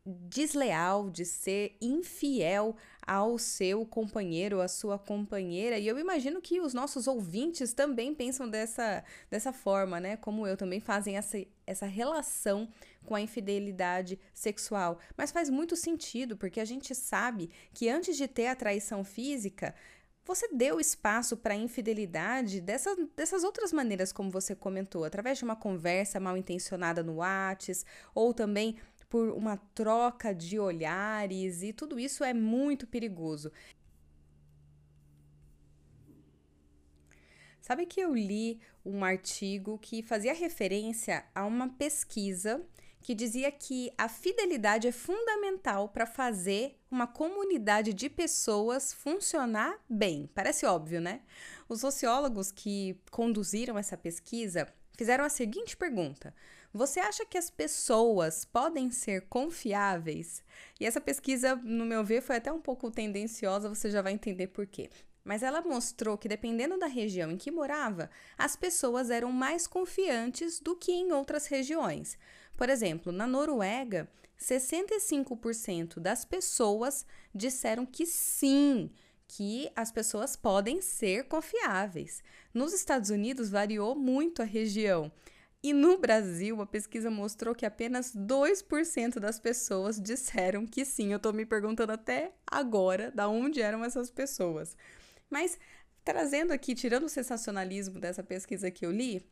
desleal, 0.06 1.10
de 1.10 1.26
ser 1.26 1.76
infiel 1.82 2.76
ao 3.08 3.38
seu 3.38 3.86
companheiro, 3.86 4.60
à 4.60 4.68
sua 4.68 5.00
companheira. 5.00 5.80
E 5.80 5.88
eu 5.88 5.98
imagino 5.98 6.42
que 6.42 6.60
os 6.60 6.74
nossos 6.74 7.08
ouvintes 7.08 7.74
também 7.74 8.14
pensam 8.14 8.50
dessa, 8.50 9.02
dessa 9.32 9.54
forma, 9.54 9.98
né? 10.00 10.18
Como 10.18 10.46
eu, 10.46 10.58
também 10.58 10.82
fazem 10.82 11.16
essa, 11.16 11.38
essa 11.66 11.86
relação 11.86 12.68
com 13.06 13.16
a 13.16 13.22
infidelidade 13.22 14.20
sexual. 14.34 15.00
Mas 15.16 15.32
faz 15.32 15.50
muito 15.50 15.78
sentido, 15.78 16.36
porque 16.36 16.60
a 16.60 16.66
gente 16.66 16.94
sabe 16.94 17.50
que 17.74 17.88
antes 17.88 18.18
de 18.18 18.28
ter 18.28 18.48
a 18.48 18.56
traição 18.56 19.06
física, 19.06 19.74
você 20.26 20.50
deu 20.50 20.78
espaço 20.78 21.38
para 21.38 21.54
a 21.54 21.58
infidelidade 21.58 22.60
dessa, 22.60 22.94
dessas 23.16 23.46
outras 23.46 23.72
maneiras, 23.72 24.12
como 24.12 24.30
você 24.30 24.54
comentou, 24.54 25.06
através 25.06 25.38
de 25.38 25.46
uma 25.46 25.56
conversa 25.56 26.20
mal 26.20 26.36
intencionada 26.36 27.02
no 27.02 27.20
Whats, 27.20 27.86
ou 28.14 28.34
também 28.34 28.76
por 29.10 29.30
uma 29.30 29.58
troca 29.74 30.34
de 30.34 30.60
olhares 30.60 31.62
e 31.62 31.72
tudo 31.72 32.00
isso 32.00 32.24
é 32.24 32.34
muito 32.34 32.86
perigoso. 32.86 33.52
Sabe 37.62 37.86
que 37.86 38.00
eu 38.00 38.14
li 38.14 38.62
um 38.86 39.04
artigo 39.04 39.78
que 39.78 40.02
fazia 40.02 40.34
referência 40.34 41.26
a 41.36 41.46
uma 41.46 41.68
pesquisa 41.68 42.66
que 43.02 43.14
dizia 43.14 43.52
que 43.52 43.92
a 43.98 44.10
fidelidade 44.10 44.88
é 44.88 44.92
fundamental 44.92 45.90
para 45.90 46.06
fazer 46.06 46.78
uma 46.90 47.08
comunidade 47.08 47.94
de 47.94 48.10
pessoas 48.10 48.94
funcionar 48.94 49.80
bem. 49.90 50.30
Parece 50.34 50.66
óbvio, 50.66 51.00
né? 51.00 51.22
Os 51.70 51.82
sociólogos 51.82 52.52
que 52.52 53.00
conduziram 53.12 53.78
essa 53.78 53.98
pesquisa 53.98 54.68
fizeram 54.98 55.24
a 55.24 55.30
seguinte 55.30 55.78
pergunta: 55.78 56.34
você 56.74 57.00
acha 57.00 57.26
que 57.26 57.38
as 57.38 57.50
pessoas 57.50 58.46
podem 58.46 58.92
ser 58.92 59.28
confiáveis? 59.28 60.44
E 60.80 60.86
essa 60.86 61.02
pesquisa, 61.02 61.56
no 61.56 61.86
meu 61.86 62.04
ver, 62.04 62.22
foi 62.22 62.38
até 62.38 62.52
um 62.52 62.62
pouco 62.62 62.92
tendenciosa, 62.92 63.70
você 63.70 63.90
já 63.90 64.02
vai 64.02 64.14
entender 64.14 64.48
por 64.48 64.68
quê. 64.68 64.90
Mas 65.24 65.44
ela 65.44 65.62
mostrou 65.62 66.18
que, 66.18 66.30
dependendo 66.30 66.78
da 66.78 66.88
região 66.88 67.32
em 67.32 67.38
que 67.38 67.52
morava, 67.52 68.10
as 68.38 68.56
pessoas 68.56 69.10
eram 69.10 69.32
mais 69.32 69.68
confiantes 69.68 70.60
do 70.60 70.76
que 70.76 70.92
em 70.92 71.12
outras 71.12 71.48
regiões. 71.48 72.18
Por 72.56 72.70
exemplo, 72.70 73.12
na 73.12 73.28
Noruega, 73.28 74.10
65% 74.40 76.00
das 76.00 76.24
pessoas 76.24 77.06
disseram 77.34 77.86
que 77.86 78.06
sim, 78.06 78.90
que 79.28 79.70
as 79.76 79.92
pessoas 79.92 80.36
podem 80.36 80.82
ser 80.82 81.26
confiáveis. 81.26 82.24
Nos 82.54 82.74
Estados 82.74 83.10
Unidos, 83.10 83.50
variou 83.50 83.96
muito 83.96 84.42
a 84.42 84.46
região. 84.46 85.12
E 85.64 85.74
no 85.74 85.98
Brasil, 85.98 86.62
a 86.62 86.66
pesquisa 86.66 87.10
mostrou 87.10 87.56
que 87.56 87.66
apenas 87.66 88.16
2% 88.16 89.20
das 89.20 89.40
pessoas 89.40 90.00
disseram 90.00 90.66
que 90.66 90.86
sim. 90.86 91.12
Eu 91.12 91.20
tô 91.20 91.34
me 91.34 91.46
perguntando 91.46 91.92
até 91.92 92.34
agora 92.46 93.12
da 93.12 93.28
onde 93.28 93.62
eram 93.62 93.84
essas 93.84 94.10
pessoas. 94.12 94.78
Mas 95.30 95.60
trazendo 96.04 96.54
aqui, 96.54 96.74
tirando 96.74 97.04
o 97.04 97.10
sensacionalismo 97.10 98.00
dessa 98.00 98.24
pesquisa 98.24 98.72
que 98.72 98.86
eu 98.86 98.92
li, 98.92 99.26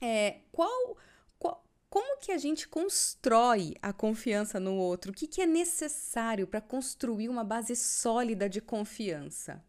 é, 0.00 0.42
qual, 0.52 0.96
qual 1.38 1.64
como 1.90 2.20
que 2.20 2.30
a 2.30 2.38
gente 2.38 2.68
constrói 2.68 3.74
a 3.80 3.92
confiança 3.92 4.60
no 4.60 4.74
outro? 4.74 5.10
O 5.10 5.14
que, 5.14 5.26
que 5.26 5.40
é 5.40 5.46
necessário 5.46 6.46
para 6.46 6.60
construir 6.60 7.28
uma 7.28 7.42
base 7.42 7.74
sólida 7.74 8.48
de 8.48 8.60
confiança? 8.60 9.64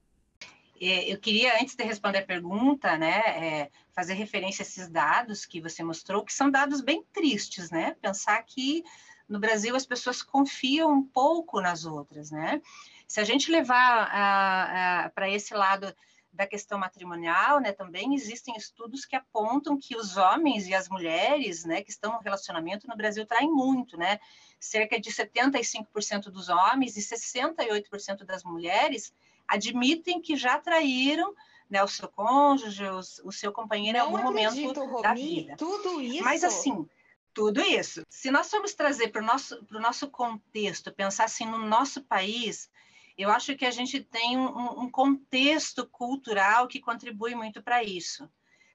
É, 0.81 1.11
eu 1.11 1.19
queria, 1.19 1.61
antes 1.61 1.75
de 1.75 1.83
responder 1.83 2.19
a 2.19 2.25
pergunta, 2.25 2.97
né, 2.97 3.19
é, 3.19 3.71
fazer 3.91 4.13
referência 4.13 4.63
a 4.63 4.65
esses 4.65 4.87
dados 4.87 5.45
que 5.45 5.59
você 5.59 5.83
mostrou, 5.83 6.23
que 6.23 6.33
são 6.33 6.49
dados 6.49 6.81
bem 6.81 7.03
tristes, 7.11 7.69
né? 7.69 7.95
Pensar 8.01 8.41
que 8.43 8.83
no 9.27 9.39
Brasil 9.39 9.75
as 9.75 9.85
pessoas 9.85 10.23
confiam 10.23 10.91
um 10.91 11.03
pouco 11.03 11.59
nas 11.59 11.85
outras, 11.85 12.31
né? 12.31 12.61
Se 13.07 13.19
a 13.19 13.23
gente 13.23 13.51
levar 13.51 15.11
para 15.13 15.29
esse 15.29 15.53
lado 15.53 15.93
da 16.31 16.47
questão 16.47 16.77
matrimonial, 16.77 17.59
né, 17.59 17.71
também 17.71 18.13
existem 18.13 18.55
estudos 18.55 19.03
que 19.03 19.15
apontam 19.15 19.77
que 19.77 19.95
os 19.95 20.15
homens 20.15 20.67
e 20.67 20.75
as 20.75 20.87
mulheres, 20.87 21.65
né, 21.65 21.81
que 21.81 21.89
estão 21.89 22.13
no 22.13 22.19
relacionamento 22.19 22.87
no 22.87 22.95
Brasil 22.95 23.25
traem 23.25 23.51
muito, 23.51 23.97
né? 23.97 24.19
Cerca 24.59 24.99
de 24.99 25.11
75% 25.11 26.29
dos 26.29 26.47
homens 26.47 26.95
e 26.95 27.01
68% 27.01 28.23
das 28.23 28.43
mulheres 28.43 29.11
admitem 29.49 30.21
que 30.21 30.35
já 30.35 30.59
traíram 30.59 31.33
né, 31.69 31.83
o 31.83 31.87
seu 31.87 32.07
cônjuge, 32.07 32.83
o, 32.85 32.99
o 33.27 33.31
seu 33.31 33.51
companheiro 33.51 33.97
Não 33.97 34.05
em 34.05 34.07
algum 34.07 34.29
acredito, 34.29 34.79
momento 34.79 34.85
Romi, 34.85 35.03
da 35.03 35.13
vida. 35.13 35.55
Tudo 35.57 36.01
isso. 36.01 36.23
Mas 36.23 36.43
assim, 36.43 36.87
tudo 37.33 37.61
isso. 37.61 38.03
Se 38.09 38.31
nós 38.31 38.49
formos 38.49 38.73
trazer 38.73 39.09
para 39.09 39.21
o 39.21 39.25
nosso, 39.25 39.65
nosso 39.69 40.09
contexto, 40.09 40.91
pensar 40.91 41.25
assim 41.25 41.45
no 41.45 41.59
nosso 41.59 42.01
país, 42.01 42.69
eu 43.17 43.29
acho 43.29 43.55
que 43.55 43.65
a 43.65 43.71
gente 43.71 43.99
tem 44.01 44.37
um, 44.37 44.81
um 44.81 44.89
contexto 44.89 45.85
cultural 45.87 46.67
que 46.67 46.79
contribui 46.79 47.35
muito 47.35 47.61
para 47.61 47.83
isso 47.83 48.29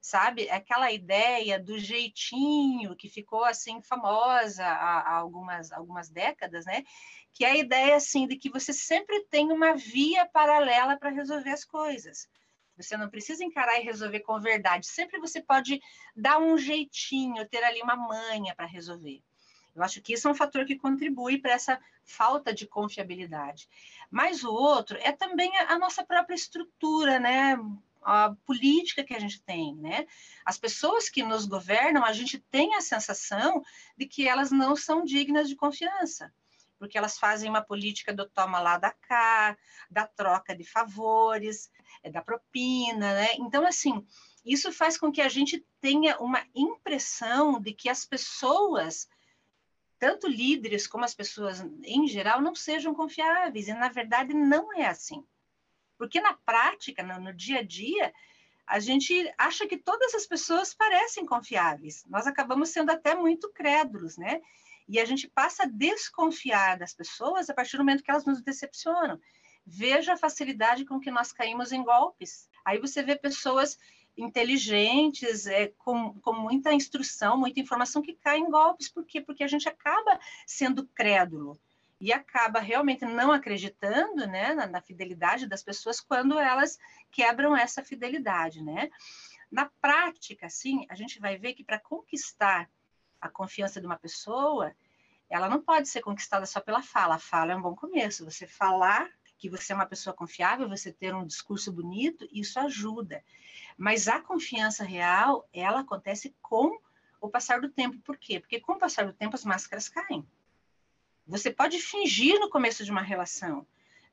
sabe? 0.05 0.51
Aquela 0.51 0.93
ideia 0.93 1.59
do 1.59 1.79
jeitinho 1.79 2.95
que 2.95 3.09
ficou 3.09 3.43
assim 3.43 3.81
famosa 3.81 4.63
há, 4.63 5.17
algumas, 5.17 5.73
algumas 5.73 6.11
décadas, 6.11 6.67
né? 6.67 6.85
Que 7.33 7.43
é 7.43 7.53
a 7.53 7.57
ideia 7.57 7.97
assim 7.97 8.27
de 8.27 8.37
que 8.37 8.51
você 8.51 8.71
sempre 8.71 9.25
tem 9.31 9.51
uma 9.51 9.75
via 9.75 10.27
paralela 10.27 10.99
para 10.99 11.09
resolver 11.09 11.49
as 11.49 11.65
coisas. 11.65 12.29
Você 12.77 12.99
não 12.99 13.09
precisa 13.09 13.43
encarar 13.43 13.81
e 13.81 13.85
resolver 13.85 14.21
com 14.21 14.39
verdade. 14.39 14.87
Sempre 14.87 15.19
você 15.19 15.41
pode 15.41 15.81
dar 16.15 16.39
um 16.39 16.59
jeitinho, 16.59 17.49
ter 17.49 17.65
ali 17.65 17.81
uma 17.81 17.97
manha 17.97 18.55
para 18.55 18.67
resolver. 18.67 19.23
Eu 19.75 19.83
acho 19.83 20.03
que 20.03 20.13
isso 20.13 20.29
é 20.29 20.31
um 20.31 20.35
fator 20.35 20.67
que 20.67 20.77
contribui 20.77 21.39
para 21.39 21.53
essa 21.53 21.81
falta 22.05 22.53
de 22.53 22.67
confiabilidade. 22.67 23.67
Mas 24.11 24.45
o 24.45 24.53
outro 24.53 24.99
é 25.01 25.13
também 25.13 25.51
a 25.57 25.79
nossa 25.79 26.05
própria 26.05 26.35
estrutura, 26.35 27.19
né? 27.19 27.57
A 28.05 28.35
política 28.45 29.03
que 29.03 29.15
a 29.15 29.19
gente 29.19 29.43
tem, 29.43 29.75
né? 29.77 30.07
As 30.45 30.59
pessoas 30.59 31.09
que 31.09 31.23
nos 31.23 31.47
governam, 31.47 32.05
a 32.05 32.13
gente 32.13 32.39
tem 32.39 32.75
a 32.75 32.81
sensação 32.81 33.63
de 33.97 34.07
que 34.07 34.29
elas 34.29 34.51
não 34.51 34.77
são 34.77 35.05
dignas 35.05 35.49
de 35.49 35.57
confiança. 35.57 36.33
porque 36.79 36.99
elas 36.99 37.19
fazem 37.19 37.49
uma 37.49 37.63
política 37.63 38.13
do 38.13 38.29
toma 38.29 38.61
lá 38.61 38.77
da 38.77 38.91
cá, 38.91 39.57
da 39.91 40.07
troca 40.07 40.55
de 40.55 40.65
favores, 40.65 41.71
é, 42.03 42.11
da 42.11 42.21
propina, 42.21 43.15
né? 43.15 43.35
Então, 43.39 43.67
assim, 43.67 44.07
isso 44.45 44.71
faz 44.73 44.99
com 44.99 45.11
que 45.11 45.23
a 45.23 45.29
gente 45.29 45.65
tenha 45.81 46.19
uma 46.19 46.45
impressão 46.55 47.59
de 47.61 47.73
que 47.73 47.89
as 47.89 48.05
pessoas, 48.05 49.09
tanto 49.99 50.29
líderes 50.29 50.87
como 50.87 51.05
as 51.05 51.15
pessoas 51.15 51.65
em 51.85 52.07
geral, 52.07 52.43
não 52.43 52.55
sejam 52.55 52.95
confiáveis, 52.95 53.69
e 53.69 53.73
na 53.73 53.89
verdade 53.89 54.35
não 54.35 54.73
é 54.75 54.87
assim. 54.87 55.25
Porque 55.97 56.21
na 56.21 56.35
prática, 56.35 57.03
no, 57.03 57.21
no 57.21 57.33
dia 57.33 57.61
a 57.61 57.63
dia, 57.63 58.13
a 58.67 58.79
gente 58.79 59.33
acha 59.37 59.67
que 59.67 59.77
todas 59.77 60.15
as 60.15 60.27
pessoas 60.27 60.75
parecem 60.75 61.27
confiáveis. 61.27 62.05
Nós 62.07 62.27
acabamos 62.27 62.71
sendo 62.71 62.91
até 62.91 63.15
muito 63.15 63.51
crédulos, 63.53 64.17
né? 64.17 64.41
E 64.89 64.99
a 64.99 65.05
gente 65.05 65.29
passa 65.29 65.65
a 65.65 65.69
desconfiar 65.69 66.79
das 66.79 66.95
pessoas 66.95 67.49
a 67.49 67.55
partir 67.55 67.77
do 67.77 67.85
momento 67.85 68.03
que 68.03 68.11
elas 68.11 68.25
nos 68.25 68.43
decepcionam. 68.43 69.19
Veja 69.67 70.13
a 70.13 70.17
facilidade 70.17 70.85
com 70.85 71.01
que 71.01 71.11
nós 71.11 71.33
caímos 71.33 71.73
em 71.73 71.83
golpes. 71.83 72.49
Aí 72.65 72.79
você 72.79 73.03
vê 73.03 73.17
pessoas 73.17 73.79
inteligentes, 74.17 75.47
é, 75.47 75.69
com, 75.79 76.15
com 76.21 76.33
muita 76.33 76.73
instrução, 76.73 77.39
muita 77.39 77.61
informação 77.61 78.03
que 78.03 78.15
caem 78.15 78.45
em 78.45 78.51
golpes. 78.51 78.89
Por 78.89 79.05
quê? 79.05 79.21
Porque 79.21 79.43
a 79.43 79.49
gente 79.49 79.69
acaba 79.69 80.21
sendo 80.47 80.87
crédulo 80.89 81.59
e 82.01 82.13
acaba 82.13 82.61
realmente 82.61 83.05
não 83.05 83.33
acreditando 83.33 84.27
né, 84.27 84.55
na, 84.55 84.67
na, 84.67 84.81
fidelidade 84.81 85.47
das 85.47 85.63
pessoas 85.63 86.01
quando 86.01 86.39
elas 86.39 86.79
quebram 87.11 87.57
essa 87.57 87.83
fidelidade. 87.83 88.63
Né? 88.63 88.91
Na 89.51 89.71
prática, 89.81 90.47
assim, 90.47 90.87
a 90.89 90.95
gente 90.95 91.21
vai 91.21 91.39
ver 91.39 91.55
que 91.55 91.65
para 91.65 91.79
conquistar 91.79 92.69
a 93.21 93.29
confiança 93.29 93.81
de 93.81 93.87
uma 93.87 93.99
pessoa, 93.99 94.75
ela 95.31 95.49
não 95.49 95.63
pode 95.63 95.89
ser 95.89 96.03
conquistada 96.03 96.45
só 96.47 96.61
pela 96.61 96.83
fala. 96.83 97.15
A 97.15 97.19
fala 97.19 97.53
é 97.53 97.57
um 97.57 97.63
bom 97.63 97.75
começo. 97.75 98.25
Você 98.25 98.47
falar 98.47 99.09
que 99.39 99.49
você 99.49 99.73
é 99.73 99.77
uma 99.77 99.87
pessoa 99.87 100.15
confiável, 100.15 100.69
você 100.69 100.93
ter 100.93 101.15
um 101.15 101.27
discurso 101.27 101.73
bonito, 101.73 102.29
isso 102.33 102.59
ajuda. 102.61 103.23
Mas 103.77 104.09
a 104.09 104.21
confiança 104.21 104.85
real, 104.85 105.49
ela 105.53 105.81
acontece 105.81 106.35
com 106.43 106.79
o 107.21 107.29
passar 107.29 107.61
do 107.61 107.69
tempo. 107.69 107.99
Por 108.01 108.17
quê? 108.17 108.39
Porque 108.41 108.61
com 108.61 108.73
o 108.73 108.79
passar 108.79 109.07
do 109.07 109.13
tempo 109.13 109.35
as 109.35 109.45
máscaras 109.45 109.89
caem. 109.89 110.27
Você 111.27 111.51
pode 111.51 111.81
fingir 111.81 112.39
no 112.39 112.51
começo 112.51 112.85
de 112.85 112.91
uma 112.91 113.01
relação, 113.01 113.67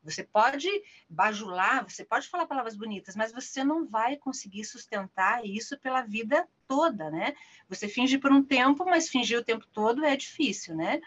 você 0.03 0.24
pode 0.24 0.68
bajular, 1.08 1.88
você 1.88 2.03
pode 2.03 2.27
falar 2.27 2.48
palavras 2.48 2.75
bonitas, 2.75 3.15
mas 3.15 3.32
você 3.32 3.63
não 3.63 3.86
vai 3.86 4.18
conseguir 4.18 4.65
sustentar 4.65 5.46
isso 5.46 5.80
pela 5.80 6.01
vida 6.01 6.48
toda, 6.68 7.12
né? 7.12 7.36
Você 7.70 7.88
finge 7.88 8.18
por 8.18 8.32
um 8.32 8.44
tempo, 8.44 8.84
mas 8.86 9.10
fingir 9.10 9.38
o 9.38 9.44
tempo 9.44 9.65
todo 9.68 10.03
é 10.03 10.15
difícil, 10.15 10.75
né? 10.75 11.00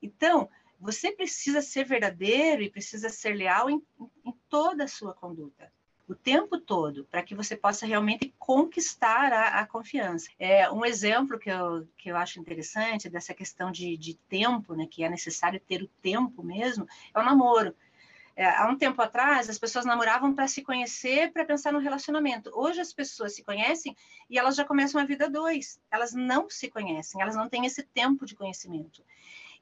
Então, 0.00 0.48
você 0.80 1.12
precisa 1.12 1.60
ser 1.60 1.84
verdadeiro 1.84 2.62
e 2.62 2.70
precisa 2.70 3.08
ser 3.10 3.34
leal 3.34 3.68
em, 3.68 3.82
em 4.24 4.32
toda 4.48 4.84
a 4.84 4.88
sua 4.88 5.12
conduta 5.12 5.70
o 6.06 6.14
tempo 6.14 6.58
todo, 6.58 7.04
para 7.10 7.22
que 7.22 7.34
você 7.34 7.56
possa 7.56 7.86
realmente 7.86 8.34
conquistar 8.38 9.32
a, 9.32 9.60
a, 9.60 9.66
confiança. 9.66 10.28
É, 10.38 10.70
um 10.70 10.84
exemplo 10.84 11.38
que 11.38 11.50
eu, 11.50 11.88
que 11.96 12.10
eu 12.10 12.16
acho 12.16 12.38
interessante 12.38 13.08
dessa 13.08 13.32
questão 13.32 13.70
de, 13.70 13.96
de 13.96 14.14
tempo, 14.14 14.74
né, 14.74 14.86
que 14.90 15.02
é 15.02 15.08
necessário 15.08 15.60
ter 15.60 15.82
o 15.82 15.90
tempo 16.02 16.42
mesmo, 16.42 16.86
é 17.14 17.18
o 17.18 17.24
namoro. 17.24 17.74
É, 18.36 18.46
há 18.46 18.68
um 18.68 18.76
tempo 18.76 19.00
atrás, 19.00 19.48
as 19.48 19.58
pessoas 19.58 19.84
namoravam 19.84 20.34
para 20.34 20.48
se 20.48 20.60
conhecer, 20.60 21.32
para 21.32 21.44
pensar 21.44 21.72
no 21.72 21.78
relacionamento. 21.78 22.50
Hoje, 22.52 22.80
as 22.80 22.92
pessoas 22.92 23.34
se 23.34 23.44
conhecem 23.44 23.96
e 24.28 24.38
elas 24.38 24.56
já 24.56 24.64
começam 24.64 25.00
a 25.00 25.04
vida 25.04 25.30
dois. 25.30 25.80
Elas 25.90 26.12
não 26.12 26.50
se 26.50 26.68
conhecem, 26.68 27.22
elas 27.22 27.36
não 27.36 27.48
têm 27.48 27.64
esse 27.64 27.82
tempo 27.82 28.26
de 28.26 28.34
conhecimento. 28.34 29.04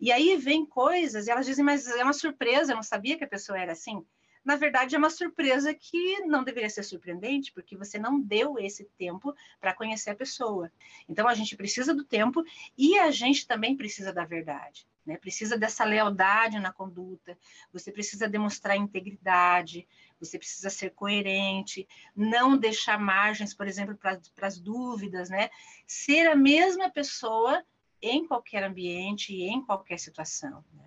E 0.00 0.11
aí 0.11 0.37
vem 0.37 0.64
coisas 0.64 1.26
e 1.26 1.30
elas 1.30 1.44
dizem, 1.44 1.64
mas 1.64 1.87
é 1.87 2.02
uma 2.02 2.14
surpresa, 2.14 2.72
eu 2.72 2.76
não 2.76 2.82
sabia 2.82 3.16
que 3.16 3.25
a 3.25 3.28
pessoa 3.28 3.58
era 3.58 3.72
assim 3.72 4.04
na 4.44 4.56
verdade, 4.56 4.94
é 4.94 4.99
uma 4.99 5.11
surpresa 5.11 5.72
que 5.72 6.20
não 6.26 6.42
deveria 6.42 6.68
ser 6.68 6.82
surpreendente, 6.82 7.52
porque 7.52 7.76
você 7.76 7.99
não 7.99 8.20
deu 8.20 8.58
esse 8.58 8.84
tempo 8.99 9.34
para 9.61 9.75
conhecer 9.75 10.11
a 10.11 10.16
pessoa. 10.16 10.70
Então, 11.08 11.28
a 11.28 11.34
gente 11.34 11.56
precisa 11.56 11.94
do 11.94 12.04
tempo 12.04 12.42
e 12.76 12.99
a 12.99 13.11
gente 13.11 13.46
também 13.46 13.76
precisa 13.76 14.12
da 14.12 14.25
verdade. 14.25 14.87
Né? 15.06 15.16
Precisa 15.16 15.56
dessa 15.56 15.84
lealdade 15.84 16.58
na 16.58 16.72
conduta, 16.72 17.37
você 17.72 17.90
precisa 17.90 18.28
demonstrar 18.28 18.76
integridade, 18.76 19.87
você 20.18 20.38
precisa 20.38 20.70
ser 20.70 20.90
coerente, 20.90 21.88
não 22.14 22.57
deixar 22.57 22.98
margens, 22.98 23.52
por 23.52 23.66
exemplo, 23.66 23.96
para 23.96 24.46
as 24.46 24.61
dúvidas, 24.61 25.28
né? 25.28 25.50
Ser 25.87 26.28
a 26.28 26.37
mesma 26.37 26.88
pessoa 26.88 27.64
em 28.00 28.26
qualquer 28.26 28.62
ambiente 28.62 29.35
e 29.35 29.42
em 29.42 29.64
qualquer 29.64 29.98
situação. 29.98 30.64
Né? 30.72 30.85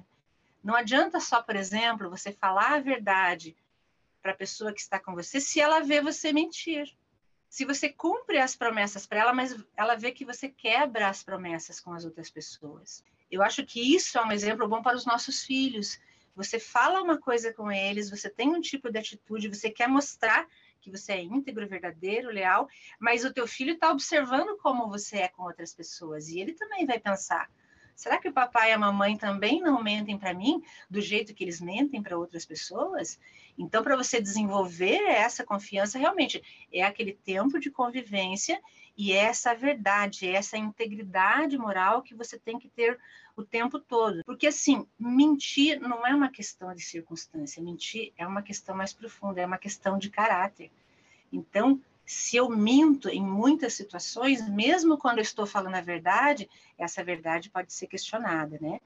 Não 0.65 0.75
adianta 0.75 1.19
só, 1.19 1.43
por 1.43 1.56
exemplo, 1.56 2.10
você 2.10 2.32
falar 2.32 2.73
a 2.73 2.80
verdade 2.80 3.56
para 4.19 4.32
a 4.32 4.36
pessoa 4.36 4.73
que 4.73 4.82
está 4.82 4.99
com 4.99 5.13
você 5.13 5.39
se 5.39 5.62
ela 5.62 5.80
vê 5.82 6.01
você 6.01 6.34
mentir. 6.34 6.91
Se 7.47 7.63
você 7.63 7.88
cumpre 7.88 8.39
as 8.39 8.56
promessas 8.56 9.06
para 9.06 9.19
ela, 9.19 9.32
mas 9.32 9.56
ela 9.78 9.93
vê 9.93 10.12
que 10.12 10.25
você 10.25 10.49
quebra 10.49 11.08
as 11.08 11.21
promessas 11.21 11.80
com 11.80 11.93
as 11.93 12.04
outras 12.04 12.32
pessoas. 12.32 13.04
Eu 13.30 13.43
acho 13.43 13.63
que 13.63 13.80
isso 13.95 14.17
é 14.17 14.25
um 14.25 14.32
exemplo 14.32 14.67
bom 14.67 14.82
para 14.82 14.97
os 14.97 15.06
nossos 15.06 15.43
filhos. 15.43 15.99
Você 16.36 16.60
fala 16.60 16.99
uma 16.99 17.19
coisa 17.19 17.54
com 17.54 17.71
eles, 17.71 18.10
você 18.10 18.28
tem 18.28 18.49
um 18.49 18.60
tipo 18.60 18.91
de 18.91 18.97
atitude, 18.97 19.49
você 19.49 19.69
quer 19.69 19.88
mostrar 19.88 20.47
que 20.82 20.89
você 20.89 21.13
é 21.13 21.21
íntegro, 21.21 21.67
verdadeiro, 21.67 22.32
leal, 22.32 22.67
mas 22.99 23.23
o 23.23 23.32
teu 23.32 23.45
filho 23.47 23.73
está 23.73 23.91
observando 23.91 24.58
como 24.58 24.89
você 24.89 25.17
é 25.17 25.28
com 25.28 25.43
outras 25.43 25.75
pessoas 25.75 26.28
e 26.30 26.39
ele 26.39 26.54
também 26.54 26.88
vai 26.88 26.99
pensar: 26.99 27.51
Será 27.95 28.17
que 28.19 28.27
o 28.27 28.34
papai 28.34 28.71
e 28.71 28.73
a 28.73 28.77
mamãe 28.77 29.17
também 29.17 29.62
não 29.62 29.81
mentem 29.81 30.17
para 30.17 30.34
mim 30.34 30.62
do 30.89 30.99
jeito 30.99 31.34
que 31.34 31.43
eles 31.43 31.62
mentem 31.62 32.03
para 32.03 32.17
outras 32.17 32.45
pessoas? 32.45 33.17
Então, 33.58 33.81
para 33.81 33.95
você 33.95 34.21
desenvolver 34.21 35.01
essa 35.03 35.45
confiança, 35.45 35.97
realmente 35.97 36.43
é 36.71 36.84
aquele 36.84 37.13
tempo 37.13 37.58
de 37.58 37.71
convivência 37.71 38.62
e 38.97 39.13
é 39.13 39.17
essa 39.17 39.53
verdade, 39.55 40.27
é 40.27 40.34
essa 40.34 40.58
integridade 40.58 41.58
moral 41.58 42.01
que 42.01 42.13
você 42.13 42.38
tem 42.38 42.60
que 42.60 42.67
ter 42.69 42.99
o 43.36 43.43
tempo 43.43 43.79
todo. 43.79 44.23
Porque, 44.25 44.47
assim, 44.47 44.86
mentir 44.99 45.79
não 45.79 46.05
é 46.05 46.13
uma 46.13 46.29
questão 46.29 46.73
de 46.73 46.81
circunstância, 46.81 47.63
mentir 47.63 48.13
é 48.17 48.27
uma 48.27 48.41
questão 48.41 48.75
mais 48.75 48.93
profunda, 48.93 49.41
é 49.41 49.45
uma 49.45 49.58
questão 49.58 49.97
de 49.97 50.10
caráter. 50.10 50.71
Então, 51.31 51.81
se 52.05 52.37
eu 52.37 52.49
minto 52.49 53.09
em 53.09 53.21
muitas 53.21 53.73
situações, 53.73 54.47
mesmo 54.47 54.97
quando 54.97 55.17
eu 55.17 55.23
estou 55.23 55.45
falando 55.45 55.75
a 55.75 55.81
verdade, 55.81 56.49
essa 56.77 57.03
verdade 57.03 57.49
pode 57.49 57.73
ser 57.73 57.87
questionada, 57.87 58.57
né? 58.61 58.79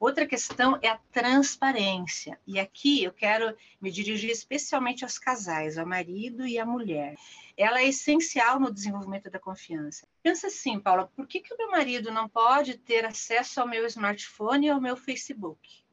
Outra 0.00 0.26
questão 0.26 0.78
é 0.80 0.88
a 0.88 1.00
transparência. 1.10 2.38
E 2.46 2.60
aqui 2.60 3.02
eu 3.02 3.12
quero 3.12 3.56
me 3.80 3.90
dirigir 3.90 4.30
especialmente 4.30 5.02
aos 5.02 5.18
casais, 5.18 5.76
ao 5.76 5.84
marido 5.84 6.46
e 6.46 6.56
à 6.56 6.64
mulher. 6.64 7.16
Ela 7.56 7.80
é 7.80 7.88
essencial 7.88 8.60
no 8.60 8.72
desenvolvimento 8.72 9.28
da 9.28 9.40
confiança. 9.40 10.06
Pensa 10.22 10.46
assim, 10.46 10.78
Paula, 10.78 11.10
por 11.16 11.26
que, 11.26 11.40
que 11.40 11.52
o 11.52 11.56
meu 11.56 11.70
marido 11.72 12.12
não 12.12 12.28
pode 12.28 12.78
ter 12.78 13.04
acesso 13.04 13.60
ao 13.60 13.66
meu 13.66 13.84
smartphone 13.86 14.66
e 14.68 14.70
ao 14.70 14.80
meu 14.80 14.96
Facebook? 14.96 15.84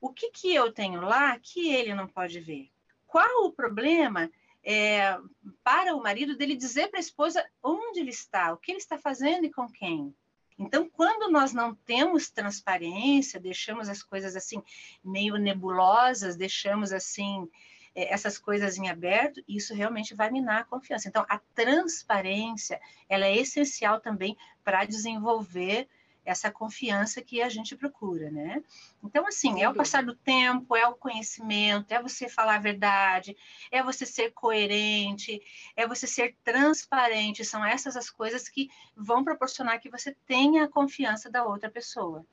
O 0.00 0.10
que, 0.10 0.30
que 0.30 0.54
eu 0.54 0.72
tenho 0.72 1.02
lá 1.02 1.38
que 1.38 1.68
ele 1.68 1.94
não 1.94 2.06
pode 2.06 2.40
ver? 2.40 2.70
Qual 3.06 3.44
o 3.44 3.52
problema 3.52 4.30
é, 4.62 5.16
para 5.64 5.94
o 5.94 6.02
marido 6.02 6.36
dele 6.36 6.54
dizer 6.54 6.88
para 6.88 6.98
a 6.98 7.00
esposa 7.00 7.44
onde 7.62 8.00
ele 8.00 8.10
está, 8.10 8.52
o 8.52 8.56
que 8.56 8.72
ele 8.72 8.78
está 8.78 8.98
fazendo 8.98 9.44
e 9.44 9.52
com 9.52 9.68
quem. 9.68 10.14
Então, 10.58 10.88
quando 10.90 11.32
nós 11.32 11.54
não 11.54 11.74
temos 11.74 12.30
transparência, 12.30 13.40
deixamos 13.40 13.88
as 13.88 14.02
coisas 14.02 14.36
assim 14.36 14.62
meio 15.02 15.36
nebulosas, 15.36 16.36
deixamos 16.36 16.92
assim 16.92 17.48
é, 17.94 18.12
essas 18.12 18.38
coisas 18.38 18.76
em 18.76 18.88
aberto, 18.88 19.42
isso 19.48 19.74
realmente 19.74 20.14
vai 20.14 20.30
minar 20.30 20.60
a 20.60 20.64
confiança. 20.64 21.08
Então, 21.08 21.24
a 21.28 21.38
transparência, 21.54 22.78
ela 23.08 23.24
é 23.26 23.36
essencial 23.36 24.00
também 24.00 24.36
para 24.62 24.84
desenvolver 24.84 25.88
essa 26.24 26.50
confiança 26.50 27.22
que 27.22 27.42
a 27.42 27.48
gente 27.48 27.76
procura, 27.76 28.30
né? 28.30 28.62
Então, 29.02 29.26
assim, 29.26 29.62
é 29.62 29.68
o 29.68 29.74
passar 29.74 30.04
do 30.04 30.14
tempo, 30.14 30.76
é 30.76 30.86
o 30.86 30.94
conhecimento, 30.94 31.92
é 31.92 32.02
você 32.02 32.28
falar 32.28 32.56
a 32.56 32.60
verdade, 32.60 33.36
é 33.70 33.82
você 33.82 34.04
ser 34.04 34.32
coerente, 34.32 35.40
é 35.74 35.86
você 35.86 36.06
ser 36.06 36.36
transparente. 36.44 37.44
São 37.44 37.64
essas 37.64 37.96
as 37.96 38.10
coisas 38.10 38.48
que 38.48 38.68
vão 38.96 39.24
proporcionar 39.24 39.80
que 39.80 39.90
você 39.90 40.14
tenha 40.26 40.64
a 40.64 40.68
confiança 40.68 41.30
da 41.30 41.44
outra 41.44 41.70
pessoa. 41.70 42.24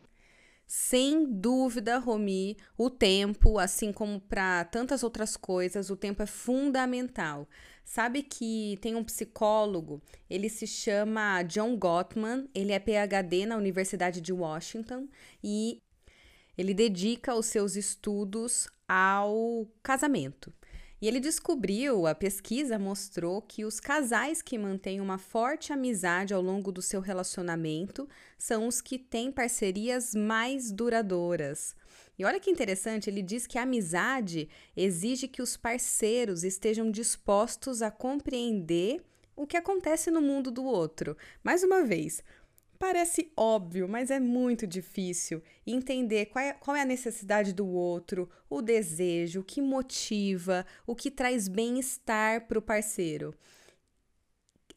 Sem 0.67 1.25
dúvida, 1.25 1.97
Romi, 1.97 2.57
o 2.77 2.89
tempo, 2.89 3.57
assim 3.57 3.93
como 3.93 4.19
para 4.19 4.65
tantas 4.65 5.01
outras 5.01 5.37
coisas, 5.37 5.89
o 5.89 5.95
tempo 5.95 6.21
é 6.21 6.25
fundamental. 6.25 7.47
Sabe 7.85 8.21
que 8.21 8.77
tem 8.81 8.93
um 8.93 9.03
psicólogo, 9.03 10.01
ele 10.29 10.49
se 10.49 10.67
chama 10.67 11.41
John 11.43 11.77
Gottman, 11.77 12.49
ele 12.53 12.73
é 12.73 12.79
PhD 12.79 13.45
na 13.45 13.55
Universidade 13.55 14.19
de 14.19 14.33
Washington 14.33 15.07
e 15.41 15.81
ele 16.57 16.73
dedica 16.73 17.33
os 17.33 17.45
seus 17.45 17.77
estudos 17.77 18.67
ao 18.85 19.65
casamento. 19.81 20.53
E 20.99 21.07
ele 21.07 21.19
descobriu, 21.19 22.07
a 22.07 22.15
pesquisa 22.15 22.79
mostrou 22.79 23.39
que 23.39 23.63
os 23.63 23.79
casais 23.79 24.41
que 24.41 24.57
mantêm 24.57 24.99
uma 24.99 25.19
forte 25.19 25.71
amizade 25.71 26.33
ao 26.33 26.41
longo 26.41 26.71
do 26.71 26.81
seu 26.81 26.99
relacionamento 26.99 28.09
são 28.35 28.67
os 28.67 28.81
que 28.81 28.97
têm 28.97 29.31
parcerias 29.31 30.15
mais 30.15 30.71
duradouras. 30.71 31.75
E 32.17 32.25
olha 32.25 32.39
que 32.39 32.49
interessante, 32.49 33.11
ele 33.11 33.21
diz 33.21 33.45
que 33.45 33.59
a 33.59 33.61
amizade 33.61 34.49
exige 34.75 35.27
que 35.27 35.41
os 35.41 35.55
parceiros 35.55 36.43
estejam 36.43 36.89
dispostos 36.89 37.83
a 37.83 37.91
compreender 37.91 39.03
o 39.35 39.45
que 39.45 39.55
acontece 39.55 40.09
no 40.09 40.19
mundo 40.19 40.49
do 40.49 40.65
outro. 40.65 41.15
Mais 41.43 41.61
uma 41.61 41.83
vez, 41.83 42.23
Parece 42.79 43.31
óbvio, 43.35 43.87
mas 43.87 44.11
é 44.11 44.19
muito 44.19 44.67
difícil 44.67 45.41
entender 45.65 46.27
qual 46.27 46.45
é, 46.45 46.53
qual 46.53 46.77
é, 46.77 46.81
a 46.81 46.85
necessidade 46.85 47.51
do 47.51 47.67
outro, 47.67 48.29
o 48.47 48.61
desejo, 48.61 49.39
o 49.39 49.43
que 49.43 49.61
motiva, 49.61 50.65
o 50.85 50.95
que 50.95 51.09
traz 51.09 51.47
bem-estar 51.47 52.47
para 52.47 52.59
o 52.59 52.61
parceiro. 52.61 53.33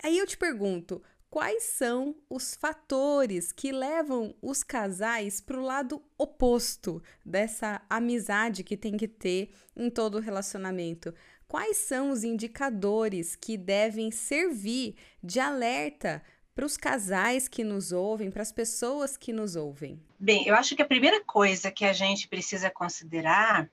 Aí 0.03 0.17
eu 0.17 0.27
te 0.27 0.39
pergunto: 0.39 1.03
quais 1.29 1.65
são 1.65 2.17
os 2.31 2.55
fatores 2.55 3.53
que 3.53 3.71
levam 3.71 4.35
os 4.41 4.63
casais 4.63 5.41
para 5.41 5.59
o 5.59 5.63
lado 5.63 6.03
oposto 6.17 7.03
dessa 7.25 7.83
amizade 7.91 8.65
que 8.65 8.79
tem 8.79 8.97
que 8.97 9.09
ter 9.09 9.51
em 9.77 9.91
todo 9.91 10.21
relacionamento? 10.21 11.15
Quais 11.47 11.77
são 11.77 12.11
os 12.11 12.25
indicadores 12.25 13.37
que 13.37 13.59
devem 13.59 14.11
servir 14.11 14.95
de 15.23 15.39
alerta 15.39 16.23
para 16.61 16.67
os 16.67 16.77
casais 16.77 17.49
que 17.49 17.65
nos 17.65 17.91
ouvem, 17.91 18.31
para 18.31 18.43
as 18.43 18.53
pessoas 18.53 19.17
que 19.17 19.33
nos 19.33 19.57
ouvem? 19.57 19.99
Bem, 20.19 20.47
eu 20.47 20.55
acho 20.55 20.77
que 20.77 20.83
a 20.83 20.87
primeira 20.87 21.25
coisa 21.25 21.71
que 21.71 21.87
a 21.87 21.93
gente 21.95 22.29
precisa 22.29 22.69
considerar 22.69 23.67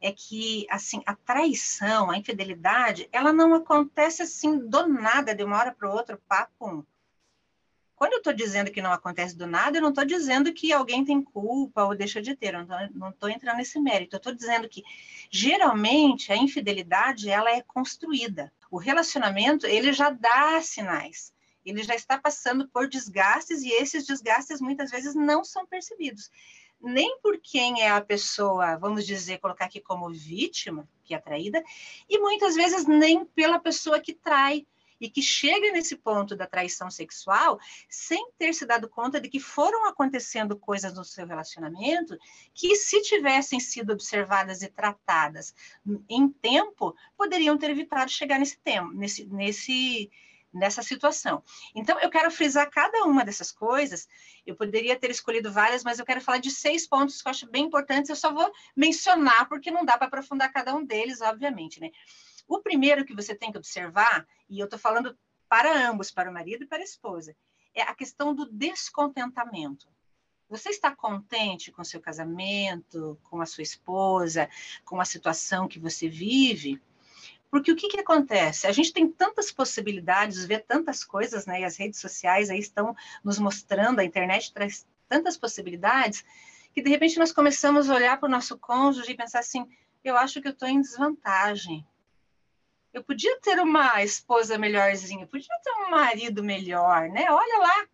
é 0.00 0.12
que 0.12 0.64
assim 0.70 1.02
a 1.04 1.16
traição, 1.16 2.12
a 2.12 2.16
infidelidade, 2.16 3.08
ela 3.10 3.32
não 3.32 3.52
acontece 3.54 4.22
assim 4.22 4.56
do 4.56 4.86
nada, 4.86 5.34
de 5.34 5.42
uma 5.42 5.58
hora 5.58 5.72
para 5.72 5.92
outra, 5.92 6.16
papo. 6.28 6.86
Quando 7.96 8.12
eu 8.12 8.18
estou 8.18 8.32
dizendo 8.32 8.70
que 8.70 8.80
não 8.80 8.92
acontece 8.92 9.36
do 9.36 9.48
nada, 9.48 9.78
eu 9.78 9.82
não 9.82 9.88
estou 9.88 10.04
dizendo 10.04 10.52
que 10.52 10.72
alguém 10.72 11.04
tem 11.04 11.20
culpa 11.20 11.82
ou 11.82 11.96
deixa 11.96 12.22
de 12.22 12.36
ter, 12.36 12.54
eu 12.54 12.64
não 12.94 13.10
estou 13.10 13.30
entrando 13.30 13.56
nesse 13.56 13.80
mérito. 13.80 14.14
Eu 14.14 14.18
estou 14.18 14.32
dizendo 14.32 14.68
que 14.68 14.84
geralmente 15.28 16.32
a 16.32 16.36
infidelidade 16.36 17.28
ela 17.28 17.50
é 17.50 17.60
construída. 17.62 18.52
O 18.70 18.78
relacionamento 18.78 19.66
ele 19.66 19.92
já 19.92 20.08
dá 20.08 20.60
sinais 20.60 21.32
ele 21.64 21.82
já 21.82 21.94
está 21.94 22.18
passando 22.18 22.68
por 22.68 22.88
desgastes 22.88 23.62
e 23.62 23.70
esses 23.70 24.06
desgastes 24.06 24.60
muitas 24.60 24.90
vezes 24.90 25.14
não 25.14 25.44
são 25.44 25.66
percebidos. 25.66 26.30
Nem 26.80 27.18
por 27.20 27.38
quem 27.40 27.82
é 27.82 27.90
a 27.90 28.00
pessoa, 28.00 28.76
vamos 28.76 29.06
dizer, 29.06 29.38
colocar 29.38 29.66
aqui 29.66 29.80
como 29.80 30.10
vítima, 30.10 30.88
que 31.04 31.14
é 31.14 31.18
traída, 31.18 31.62
e 32.08 32.18
muitas 32.18 32.56
vezes 32.56 32.86
nem 32.86 33.24
pela 33.24 33.60
pessoa 33.60 34.00
que 34.00 34.12
trai 34.12 34.66
e 35.02 35.10
que 35.10 35.20
chega 35.20 35.72
nesse 35.72 35.96
ponto 35.96 36.36
da 36.36 36.46
traição 36.46 36.88
sexual 36.88 37.58
sem 37.88 38.30
ter 38.38 38.54
se 38.54 38.64
dado 38.64 38.88
conta 38.88 39.20
de 39.20 39.28
que 39.28 39.40
foram 39.40 39.86
acontecendo 39.86 40.56
coisas 40.56 40.94
no 40.94 41.04
seu 41.04 41.26
relacionamento 41.26 42.16
que, 42.54 42.76
se 42.76 43.02
tivessem 43.02 43.58
sido 43.58 43.92
observadas 43.92 44.62
e 44.62 44.68
tratadas 44.68 45.52
em 46.08 46.28
tempo, 46.28 46.94
poderiam 47.16 47.58
ter 47.58 47.70
evitado 47.70 48.12
chegar 48.12 48.38
nesse 48.38 48.58
tempo, 48.60 48.92
nesse, 48.92 49.24
nesse 49.26 50.08
nessa 50.52 50.82
situação. 50.82 51.42
Então, 51.74 51.98
eu 52.00 52.10
quero 52.10 52.30
frisar 52.30 52.68
cada 52.70 53.04
uma 53.04 53.24
dessas 53.24 53.50
coisas. 53.50 54.08
Eu 54.46 54.54
poderia 54.54 54.96
ter 54.96 55.10
escolhido 55.10 55.50
várias, 55.50 55.82
mas 55.82 55.98
eu 55.98 56.04
quero 56.04 56.20
falar 56.20 56.38
de 56.38 56.50
seis 56.50 56.86
pontos 56.86 57.22
que 57.22 57.28
eu 57.28 57.30
acho 57.30 57.50
bem 57.50 57.64
importantes. 57.64 58.10
Eu 58.10 58.16
só 58.16 58.32
vou 58.32 58.52
mencionar, 58.76 59.48
porque 59.48 59.70
não 59.70 59.84
dá 59.84 59.96
para 59.96 60.08
aprofundar 60.08 60.52
cada 60.52 60.74
um 60.74 60.84
deles, 60.84 61.20
obviamente, 61.20 61.80
né? 61.80 61.90
O 62.46 62.60
primeiro 62.60 63.04
que 63.04 63.14
você 63.14 63.34
tem 63.34 63.50
que 63.50 63.58
observar, 63.58 64.26
e 64.48 64.58
eu 64.58 64.64
estou 64.64 64.78
falando 64.78 65.16
para 65.48 65.88
ambos, 65.88 66.10
para 66.10 66.30
o 66.30 66.32
marido 66.32 66.64
e 66.64 66.66
para 66.66 66.78
a 66.78 66.84
esposa, 66.84 67.34
é 67.74 67.82
a 67.82 67.94
questão 67.94 68.34
do 68.34 68.50
descontentamento. 68.50 69.88
Você 70.48 70.68
está 70.68 70.94
contente 70.94 71.72
com 71.72 71.82
seu 71.82 71.98
casamento, 71.98 73.18
com 73.24 73.40
a 73.40 73.46
sua 73.46 73.62
esposa, 73.62 74.50
com 74.84 75.00
a 75.00 75.04
situação 75.04 75.66
que 75.66 75.78
você 75.78 76.08
vive? 76.08 76.78
Porque 77.52 77.70
o 77.70 77.76
que, 77.76 77.86
que 77.86 78.00
acontece? 78.00 78.66
A 78.66 78.72
gente 78.72 78.94
tem 78.94 79.06
tantas 79.06 79.52
possibilidades, 79.52 80.46
vê 80.46 80.58
tantas 80.58 81.04
coisas, 81.04 81.44
né? 81.44 81.60
E 81.60 81.64
as 81.66 81.76
redes 81.76 82.00
sociais 82.00 82.48
aí 82.48 82.58
estão 82.58 82.96
nos 83.22 83.38
mostrando, 83.38 83.98
a 83.98 84.04
internet 84.04 84.54
traz 84.54 84.86
tantas 85.06 85.36
possibilidades, 85.36 86.24
que 86.72 86.80
de 86.80 86.88
repente 86.88 87.18
nós 87.18 87.30
começamos 87.30 87.90
a 87.90 87.94
olhar 87.94 88.18
para 88.18 88.26
o 88.26 88.30
nosso 88.30 88.56
cônjuge 88.56 89.12
e 89.12 89.16
pensar 89.16 89.40
assim: 89.40 89.68
eu 90.02 90.16
acho 90.16 90.40
que 90.40 90.48
eu 90.48 90.52
estou 90.52 90.66
em 90.66 90.80
desvantagem. 90.80 91.86
Eu 92.90 93.04
podia 93.04 93.38
ter 93.40 93.60
uma 93.60 94.02
esposa 94.02 94.56
melhorzinha, 94.56 95.26
podia 95.26 95.54
ter 95.62 95.72
um 95.72 95.90
marido 95.90 96.42
melhor, 96.42 97.10
né? 97.10 97.30
Olha 97.30 97.58
lá, 97.58 97.86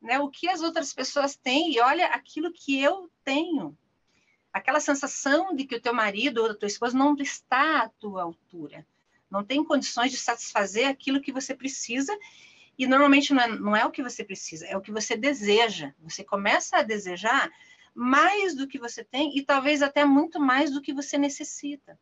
né? 0.00 0.20
O 0.20 0.30
que 0.30 0.48
as 0.48 0.62
outras 0.62 0.94
pessoas 0.94 1.34
têm 1.34 1.72
e 1.72 1.80
olha 1.80 2.06
aquilo 2.06 2.52
que 2.52 2.80
eu 2.80 3.10
tenho. 3.24 3.76
Aquela 4.52 4.78
sensação 4.78 5.56
de 5.56 5.64
que 5.64 5.74
o 5.74 5.82
teu 5.82 5.92
marido 5.92 6.38
ou 6.38 6.50
a 6.52 6.54
tua 6.54 6.68
esposa 6.68 6.96
não 6.96 7.16
está 7.16 7.82
à 7.82 7.88
tua 7.88 8.22
altura 8.22 8.86
não 9.32 9.42
tem 9.42 9.64
condições 9.64 10.10
de 10.10 10.18
satisfazer 10.18 10.86
aquilo 10.86 11.22
que 11.22 11.32
você 11.32 11.54
precisa, 11.54 12.16
e 12.78 12.86
normalmente 12.86 13.32
não 13.32 13.42
é, 13.42 13.48
não 13.48 13.76
é 13.76 13.86
o 13.86 13.90
que 13.90 14.02
você 14.02 14.22
precisa, 14.22 14.66
é 14.66 14.76
o 14.76 14.80
que 14.80 14.92
você 14.92 15.16
deseja. 15.16 15.94
Você 16.00 16.22
começa 16.22 16.76
a 16.76 16.82
desejar 16.82 17.50
mais 17.94 18.54
do 18.54 18.68
que 18.68 18.78
você 18.78 19.02
tem 19.02 19.36
e 19.36 19.42
talvez 19.42 19.82
até 19.82 20.04
muito 20.04 20.38
mais 20.38 20.70
do 20.70 20.82
que 20.82 20.92
você 20.92 21.16
necessita. 21.16 21.98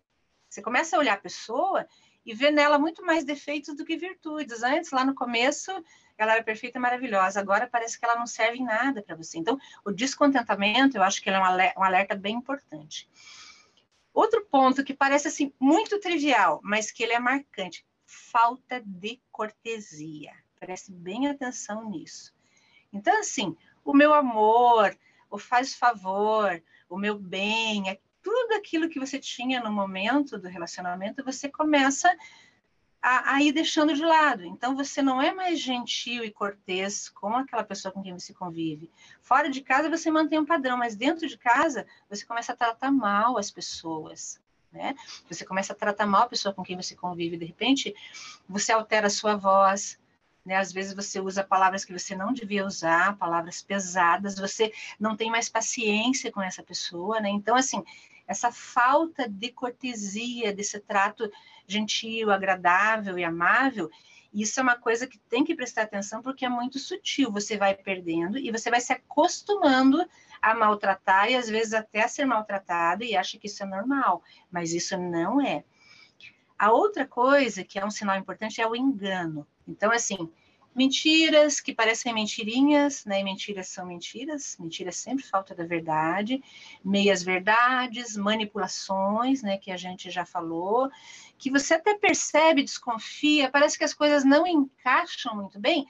Você 0.49 0.61
começa 0.61 0.97
a 0.97 0.99
olhar 0.99 1.14
a 1.14 1.21
pessoa 1.21 1.87
e 2.27 2.35
ver 2.35 2.51
nela 2.51 2.79
muito 2.79 3.05
mais 3.05 3.25
defeitos 3.25 3.77
do 3.77 3.85
que 3.85 3.97
virtudes. 3.97 4.62
Antes, 4.62 4.90
lá 4.90 5.05
no 5.05 5.14
começo, 5.14 5.71
ela 6.19 6.35
era 6.35 6.43
perfeita 6.43 6.79
e 6.79 6.81
maravilhosa. 6.81 7.40
Agora 7.40 7.69
parece 7.71 7.99
que 7.99 8.05
ela 8.05 8.16
não 8.16 8.27
serve 8.27 8.59
em 8.59 8.64
nada 8.64 9.03
para 9.03 9.16
você. 9.16 9.38
Então, 9.38 9.59
o 9.85 9.93
descontentamento, 9.93 10.97
eu 10.97 11.03
acho 11.03 11.23
que 11.23 11.29
ele 11.29 11.37
é 11.37 11.75
um 11.77 11.85
alerta 11.85 12.14
bem 12.14 12.37
importante. 12.37 13.09
Outro 14.12 14.44
ponto 14.46 14.85
que 14.85 14.94
parece 14.94 15.29
assim 15.29 15.53
muito 15.59 16.01
trivial, 16.01 16.61
mas 16.62 16.90
que 16.90 17.03
ele 17.03 17.12
é 17.12 17.18
marcante, 17.18 17.87
falta 18.05 18.83
de 18.85 19.20
cortesia. 19.31 20.33
Preste 20.59 20.92
bem 20.92 21.29
atenção 21.29 21.88
nisso. 21.88 22.35
Então, 22.92 23.18
assim, 23.20 23.57
o 23.85 23.94
meu 23.94 24.12
amor, 24.12 24.96
o 25.31 25.38
faz 25.38 25.75
favor, 25.75 26.62
o 26.88 26.99
meu 26.99 27.18
bem, 27.18 27.88
é 27.88 28.01
tudo 28.23 28.55
aquilo 28.55 28.88
que 28.88 28.99
você 28.99 29.18
tinha 29.18 29.62
no 29.62 29.73
momento 29.73 30.38
do 30.38 30.49
relacionamento, 30.49 31.25
você 31.25 31.49
começa 31.49 32.14
a, 33.03 33.35
a 33.35 33.43
ir 33.43 33.53
deixando 33.53 33.95
de 33.95 34.05
lado. 34.05 34.45
Então, 34.45 34.77
você 34.77 35.03
não 35.03 35.21
é 35.21 35.33
mais 35.33 35.61
gentil 35.61 36.25
e 36.25 36.31
cortês 36.31 37.09
com 37.09 37.35
aquela 37.35 37.65
pessoa 37.65 37.93
com 37.93 38.03
quem 38.03 38.13
você 38.13 38.35
convive. 38.35 38.91
Fora 39.23 39.49
de 39.49 39.61
casa, 39.61 39.89
você 39.89 40.11
mantém 40.11 40.39
um 40.39 40.47
padrão, 40.47 40.77
mas 40.77 40.95
dentro 40.95 41.27
de 41.27 41.39
casa, 41.39 41.87
você 42.09 42.25
começa 42.25 42.53
a 42.53 42.57
tratar 42.57 42.91
mal 42.91 43.39
as 43.39 43.51
pessoas. 43.51 44.41
Né? 44.73 44.95
Você 45.29 45.45
começa 45.45 45.73
a 45.73 45.77
tratar 45.77 46.07
mal 46.07 46.23
a 46.23 46.29
pessoa 46.29 46.55
com 46.55 46.63
quem 46.63 46.77
você 46.77 46.95
convive. 46.95 47.37
De 47.37 47.45
repente, 47.45 47.95
você 48.49 48.73
altera 48.73 49.09
a 49.09 49.11
sua 49.11 49.35
voz, 49.35 49.99
né? 50.45 50.57
Às 50.57 50.73
vezes 50.73 50.95
você 50.95 51.21
usa 51.21 51.45
palavras 51.45 51.85
que 51.85 51.93
você 51.93 52.15
não 52.15 52.33
devia 52.33 52.65
usar, 52.65 53.17
palavras 53.17 53.63
pesadas, 53.63 54.39
você 54.39 54.73
não 54.99 55.17
tem 55.17 55.31
mais 55.31 55.49
paciência 55.49 56.33
com 56.33 56.41
essa 56.41 56.63
pessoa, 56.63 57.21
né? 57.21 57.29
Então, 57.29 57.57
assim, 57.57 57.85
essa 58.27 58.53
falta 58.53 59.29
de 59.29 59.51
cortesia, 59.51 60.53
desse 60.53 60.79
trato 60.81 61.31
gentil, 61.72 62.30
agradável 62.30 63.18
e 63.18 63.24
amável, 63.24 63.90
isso 64.33 64.61
é 64.61 64.62
uma 64.62 64.76
coisa 64.76 65.06
que 65.06 65.18
tem 65.18 65.44
que 65.44 65.54
prestar 65.54 65.83
atenção 65.83 66.22
porque 66.22 66.44
é 66.44 66.48
muito 66.48 66.78
sutil. 66.78 67.33
Você 67.33 67.56
vai 67.56 67.74
perdendo 67.74 68.38
e 68.38 68.50
você 68.50 68.70
vai 68.70 68.80
se 68.80 68.92
acostumando 68.92 70.06
a 70.40 70.54
maltratar 70.54 71.30
e 71.30 71.37
às 71.37 71.48
vezes 71.48 71.74
até 71.74 72.04
a 72.04 72.09
ser 72.09 72.24
maltratado 72.24 73.02
e 73.02 73.16
acha 73.16 73.38
que 73.38 73.46
isso 73.46 73.62
é 73.62 73.66
normal, 73.66 74.22
mas 74.50 74.72
isso 74.72 74.96
não 74.96 75.40
é. 75.40 75.64
A 76.56 76.70
outra 76.70 77.06
coisa 77.06 77.64
que 77.64 77.78
é 77.78 77.85
um 77.85 77.90
sinal 77.90 78.16
importante 78.16 78.61
é 78.61 78.66
o 78.66 78.76
engano. 78.76 79.46
Então, 79.66 79.90
assim, 79.90 80.30
Mentiras 80.74 81.61
que 81.61 81.74
parecem 81.74 82.14
mentirinhas, 82.14 83.04
né? 83.04 83.20
E 83.20 83.24
mentiras 83.24 83.68
são 83.68 83.85
mentiras, 83.85 84.56
mentira 84.59 84.90
é 84.90 84.92
sempre 84.92 85.24
falta 85.24 85.52
da 85.52 85.64
verdade, 85.64 86.42
meias 86.85 87.24
verdades, 87.24 88.16
manipulações, 88.16 89.42
né? 89.42 89.59
Que 89.59 89.72
a 89.72 89.76
gente 89.76 90.11
já 90.11 90.24
falou, 90.24 90.88
que 91.37 91.50
você 91.50 91.74
até 91.74 91.94
percebe, 91.94 92.62
desconfia, 92.62 93.50
parece 93.50 93.76
que 93.76 93.85
as 93.85 93.92
coisas 93.92 94.24
não 94.24 94.46
encaixam 94.46 95.35
muito 95.35 95.59
bem, 95.59 95.88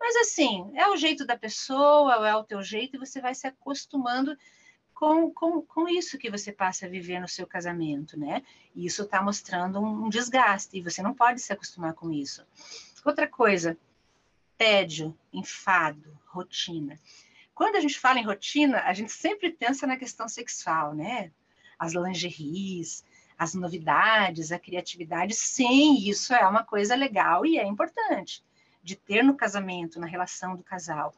mas 0.00 0.16
assim, 0.16 0.68
é 0.74 0.88
o 0.88 0.96
jeito 0.96 1.24
da 1.24 1.36
pessoa, 1.36 2.28
é 2.28 2.34
o 2.34 2.42
teu 2.42 2.62
jeito, 2.62 2.96
e 2.96 2.98
você 2.98 3.20
vai 3.20 3.34
se 3.34 3.46
acostumando 3.46 4.36
com, 4.94 5.30
com, 5.30 5.62
com 5.62 5.88
isso 5.88 6.18
que 6.18 6.30
você 6.30 6.50
passa 6.50 6.86
a 6.86 6.88
viver 6.88 7.20
no 7.20 7.28
seu 7.28 7.46
casamento, 7.46 8.18
né? 8.18 8.42
E 8.74 8.86
isso 8.86 9.02
está 9.02 9.22
mostrando 9.22 9.80
um 9.80 10.08
desgaste, 10.08 10.76
e 10.76 10.82
você 10.82 11.02
não 11.02 11.14
pode 11.14 11.40
se 11.40 11.52
acostumar 11.52 11.94
com 11.94 12.10
isso. 12.10 12.44
Outra 13.04 13.28
coisa, 13.28 13.76
tédio, 14.56 15.16
enfado, 15.32 16.18
rotina. 16.26 16.98
Quando 17.54 17.76
a 17.76 17.80
gente 17.80 17.98
fala 17.98 18.18
em 18.18 18.24
rotina, 18.24 18.80
a 18.82 18.92
gente 18.92 19.12
sempre 19.12 19.50
pensa 19.50 19.86
na 19.86 19.96
questão 19.96 20.28
sexual, 20.28 20.94
né? 20.94 21.30
As 21.78 21.92
lingeries, 21.92 23.04
as 23.38 23.54
novidades, 23.54 24.52
a 24.52 24.58
criatividade, 24.58 25.34
sim, 25.34 26.08
isso 26.08 26.32
é 26.32 26.46
uma 26.46 26.64
coisa 26.64 26.94
legal 26.94 27.44
e 27.44 27.58
é 27.58 27.66
importante 27.66 28.42
de 28.82 28.96
ter 28.96 29.22
no 29.22 29.36
casamento, 29.36 30.00
na 30.00 30.06
relação 30.06 30.56
do 30.56 30.62
casal. 30.62 31.14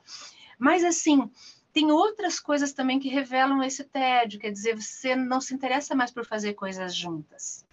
Mas 0.58 0.84
assim, 0.84 1.30
tem 1.72 1.90
outras 1.90 2.38
coisas 2.38 2.72
também 2.72 3.00
que 3.00 3.08
revelam 3.08 3.62
esse 3.62 3.84
tédio, 3.84 4.38
quer 4.38 4.52
dizer, 4.52 4.76
você 4.76 5.16
não 5.16 5.40
se 5.40 5.54
interessa 5.54 5.94
mais 5.94 6.10
por 6.10 6.24
fazer 6.24 6.54
coisas 6.54 6.94
juntas. 6.94 7.66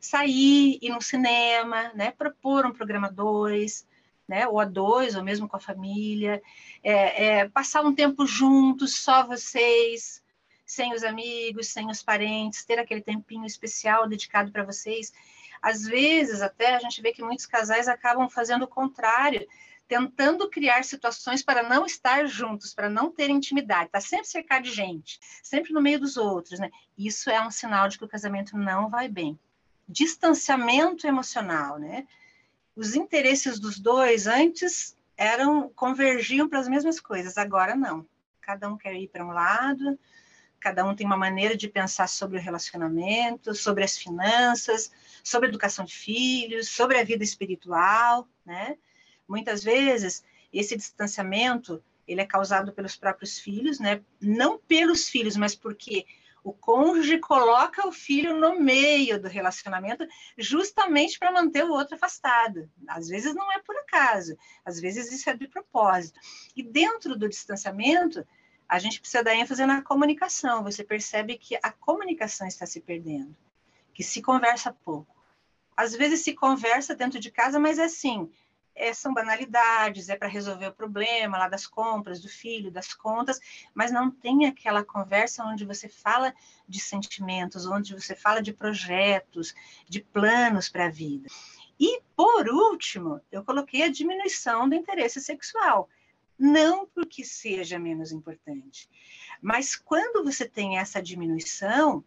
Sair, 0.00 0.78
ir 0.80 0.90
no 0.90 1.02
cinema, 1.02 1.92
né, 1.94 2.10
propor 2.10 2.64
um 2.66 2.72
programa 2.72 3.10
dois, 3.10 3.86
né, 4.28 4.46
ou 4.46 4.60
a 4.60 4.64
dois, 4.64 5.16
ou 5.16 5.24
mesmo 5.24 5.48
com 5.48 5.56
a 5.56 5.60
família, 5.60 6.42
é, 6.82 7.24
é, 7.24 7.48
passar 7.48 7.82
um 7.82 7.94
tempo 7.94 8.26
juntos, 8.26 8.96
só 8.96 9.26
vocês, 9.26 10.22
sem 10.66 10.92
os 10.92 11.02
amigos, 11.02 11.68
sem 11.68 11.90
os 11.90 12.02
parentes, 12.02 12.64
ter 12.64 12.78
aquele 12.78 13.00
tempinho 13.00 13.46
especial 13.46 14.06
dedicado 14.06 14.52
para 14.52 14.64
vocês. 14.64 15.12
Às 15.62 15.84
vezes, 15.84 16.42
até 16.42 16.76
a 16.76 16.78
gente 16.78 17.00
vê 17.00 17.12
que 17.12 17.22
muitos 17.22 17.46
casais 17.46 17.88
acabam 17.88 18.28
fazendo 18.28 18.62
o 18.64 18.68
contrário, 18.68 19.48
tentando 19.88 20.50
criar 20.50 20.84
situações 20.84 21.42
para 21.42 21.62
não 21.62 21.86
estar 21.86 22.26
juntos, 22.26 22.74
para 22.74 22.90
não 22.90 23.10
ter 23.10 23.30
intimidade, 23.30 23.90
tá 23.90 24.00
sempre 24.00 24.26
cercado 24.26 24.64
de 24.64 24.70
gente, 24.70 25.18
sempre 25.42 25.72
no 25.72 25.80
meio 25.80 25.98
dos 25.98 26.18
outros, 26.18 26.60
né? 26.60 26.70
Isso 26.96 27.30
é 27.30 27.40
um 27.40 27.50
sinal 27.50 27.88
de 27.88 27.96
que 27.96 28.04
o 28.04 28.08
casamento 28.08 28.56
não 28.56 28.90
vai 28.90 29.08
bem. 29.08 29.38
Distanciamento 29.88 31.06
emocional, 31.06 31.78
né? 31.78 32.06
Os 32.78 32.94
interesses 32.94 33.58
dos 33.58 33.76
dois 33.76 34.28
antes 34.28 34.96
eram 35.16 35.68
convergiam 35.68 36.48
para 36.48 36.60
as 36.60 36.68
mesmas 36.68 37.00
coisas, 37.00 37.36
agora 37.36 37.74
não. 37.74 38.06
Cada 38.40 38.68
um 38.68 38.76
quer 38.76 38.94
ir 38.94 39.08
para 39.08 39.26
um 39.26 39.32
lado, 39.32 39.98
cada 40.60 40.84
um 40.84 40.94
tem 40.94 41.04
uma 41.04 41.16
maneira 41.16 41.56
de 41.56 41.66
pensar 41.66 42.08
sobre 42.08 42.38
o 42.38 42.40
relacionamento, 42.40 43.52
sobre 43.52 43.82
as 43.82 43.98
finanças, 43.98 44.92
sobre 45.24 45.48
a 45.48 45.50
educação 45.50 45.84
de 45.84 45.92
filhos, 45.92 46.68
sobre 46.68 46.96
a 47.00 47.02
vida 47.02 47.24
espiritual, 47.24 48.28
né? 48.46 48.78
Muitas 49.26 49.64
vezes 49.64 50.22
esse 50.52 50.76
distanciamento 50.76 51.82
ele 52.06 52.20
é 52.20 52.26
causado 52.26 52.72
pelos 52.72 52.94
próprios 52.94 53.40
filhos, 53.40 53.80
né? 53.80 54.02
Não 54.20 54.56
pelos 54.56 55.08
filhos, 55.08 55.36
mas 55.36 55.52
porque 55.52 56.06
o 56.42 56.52
cônjuge 56.52 57.18
coloca 57.18 57.86
o 57.86 57.92
filho 57.92 58.34
no 58.34 58.58
meio 58.60 59.20
do 59.20 59.28
relacionamento 59.28 60.06
justamente 60.36 61.18
para 61.18 61.32
manter 61.32 61.64
o 61.64 61.72
outro 61.72 61.94
afastado. 61.94 62.70
Às 62.86 63.08
vezes 63.08 63.34
não 63.34 63.50
é 63.52 63.58
por 63.60 63.76
acaso, 63.76 64.36
às 64.64 64.80
vezes 64.80 65.12
isso 65.12 65.28
é 65.28 65.34
de 65.34 65.48
propósito. 65.48 66.20
E 66.56 66.62
dentro 66.62 67.16
do 67.16 67.28
distanciamento, 67.28 68.26
a 68.68 68.78
gente 68.78 69.00
precisa 69.00 69.24
dar 69.24 69.34
ênfase 69.34 69.64
na 69.64 69.82
comunicação. 69.82 70.62
Você 70.62 70.84
percebe 70.84 71.38
que 71.38 71.56
a 71.62 71.72
comunicação 71.72 72.46
está 72.46 72.66
se 72.66 72.80
perdendo, 72.80 73.34
que 73.94 74.02
se 74.02 74.20
conversa 74.20 74.76
pouco. 74.84 75.16
Às 75.76 75.94
vezes 75.94 76.20
se 76.20 76.34
conversa 76.34 76.94
dentro 76.94 77.18
de 77.18 77.30
casa, 77.30 77.58
mas 77.58 77.78
é 77.78 77.84
assim, 77.84 78.30
é, 78.78 78.94
são 78.94 79.12
banalidades, 79.12 80.08
é 80.08 80.16
para 80.16 80.28
resolver 80.28 80.68
o 80.68 80.72
problema 80.72 81.36
lá 81.36 81.48
das 81.48 81.66
compras, 81.66 82.20
do 82.20 82.28
filho, 82.28 82.70
das 82.70 82.94
contas, 82.94 83.40
mas 83.74 83.90
não 83.90 84.10
tem 84.10 84.46
aquela 84.46 84.84
conversa 84.84 85.44
onde 85.44 85.64
você 85.64 85.88
fala 85.88 86.32
de 86.66 86.80
sentimentos, 86.80 87.66
onde 87.66 87.92
você 87.92 88.14
fala 88.14 88.40
de 88.40 88.52
projetos, 88.52 89.54
de 89.88 90.00
planos 90.00 90.68
para 90.68 90.86
a 90.86 90.90
vida. 90.90 91.28
E, 91.78 92.00
por 92.16 92.48
último, 92.48 93.20
eu 93.30 93.44
coloquei 93.44 93.82
a 93.82 93.90
diminuição 93.90 94.68
do 94.68 94.74
interesse 94.74 95.20
sexual 95.20 95.88
não 96.38 96.86
porque 96.86 97.24
seja 97.24 97.80
menos 97.80 98.12
importante, 98.12 98.88
mas 99.42 99.74
quando 99.74 100.22
você 100.22 100.48
tem 100.48 100.78
essa 100.78 101.02
diminuição, 101.02 102.04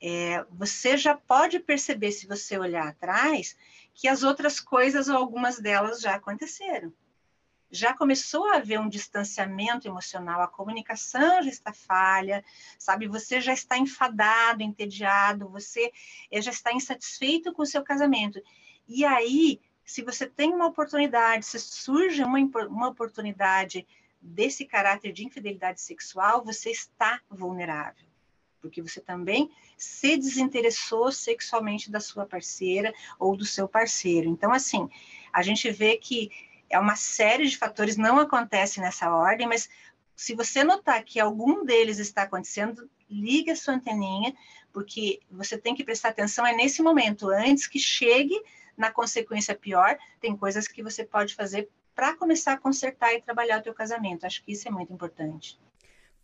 é, 0.00 0.44
você 0.50 0.96
já 0.96 1.14
pode 1.14 1.58
perceber, 1.60 2.12
se 2.12 2.26
você 2.26 2.58
olhar 2.58 2.88
atrás, 2.88 3.56
que 3.94 4.08
as 4.08 4.22
outras 4.22 4.60
coisas, 4.60 5.08
ou 5.08 5.16
algumas 5.16 5.58
delas, 5.58 6.00
já 6.00 6.16
aconteceram. 6.16 6.92
Já 7.70 7.94
começou 7.94 8.46
a 8.48 8.56
haver 8.56 8.78
um 8.78 8.88
distanciamento 8.88 9.88
emocional, 9.88 10.42
a 10.42 10.48
comunicação 10.48 11.42
já 11.42 11.48
está 11.48 11.72
falha, 11.72 12.44
sabe? 12.78 13.08
Você 13.08 13.40
já 13.40 13.52
está 13.52 13.78
enfadado, 13.78 14.62
entediado, 14.62 15.48
você 15.48 15.90
é, 16.30 16.40
já 16.42 16.50
está 16.50 16.72
insatisfeito 16.72 17.52
com 17.52 17.62
o 17.62 17.66
seu 17.66 17.82
casamento. 17.82 18.40
E 18.86 19.04
aí 19.04 19.60
se 19.84 20.02
você 20.02 20.26
tem 20.26 20.52
uma 20.52 20.66
oportunidade, 20.66 21.44
se 21.44 21.58
surge 21.60 22.24
uma, 22.24 22.38
uma 22.66 22.88
oportunidade 22.88 23.86
desse 24.20 24.64
caráter 24.64 25.12
de 25.12 25.26
infidelidade 25.26 25.80
sexual, 25.80 26.42
você 26.42 26.70
está 26.70 27.20
vulnerável, 27.28 28.06
porque 28.64 28.80
você 28.80 28.98
também 28.98 29.50
se 29.76 30.16
desinteressou 30.16 31.12
sexualmente 31.12 31.90
da 31.90 32.00
sua 32.00 32.24
parceira 32.24 32.94
ou 33.18 33.36
do 33.36 33.44
seu 33.44 33.68
parceiro. 33.68 34.26
Então, 34.26 34.52
assim, 34.52 34.88
a 35.30 35.42
gente 35.42 35.70
vê 35.70 35.98
que 35.98 36.30
é 36.70 36.78
uma 36.78 36.96
série 36.96 37.46
de 37.46 37.58
fatores, 37.58 37.98
não 37.98 38.18
acontece 38.18 38.80
nessa 38.80 39.14
ordem, 39.14 39.46
mas 39.46 39.68
se 40.16 40.34
você 40.34 40.64
notar 40.64 41.04
que 41.04 41.20
algum 41.20 41.62
deles 41.62 41.98
está 41.98 42.22
acontecendo, 42.22 42.88
liga 43.10 43.52
a 43.52 43.56
sua 43.56 43.74
anteninha, 43.74 44.34
porque 44.72 45.20
você 45.30 45.58
tem 45.58 45.74
que 45.74 45.84
prestar 45.84 46.08
atenção 46.08 46.46
é 46.46 46.56
nesse 46.56 46.82
momento, 46.82 47.28
antes 47.28 47.66
que 47.66 47.78
chegue 47.78 48.40
na 48.74 48.90
consequência 48.90 49.54
pior, 49.54 49.98
tem 50.22 50.34
coisas 50.34 50.66
que 50.66 50.82
você 50.82 51.04
pode 51.04 51.34
fazer 51.34 51.68
para 51.94 52.16
começar 52.16 52.54
a 52.54 52.58
consertar 52.58 53.12
e 53.12 53.20
trabalhar 53.20 53.60
o 53.60 53.62
teu 53.62 53.74
casamento. 53.74 54.24
Acho 54.24 54.42
que 54.42 54.52
isso 54.52 54.66
é 54.66 54.70
muito 54.70 54.90
importante. 54.90 55.60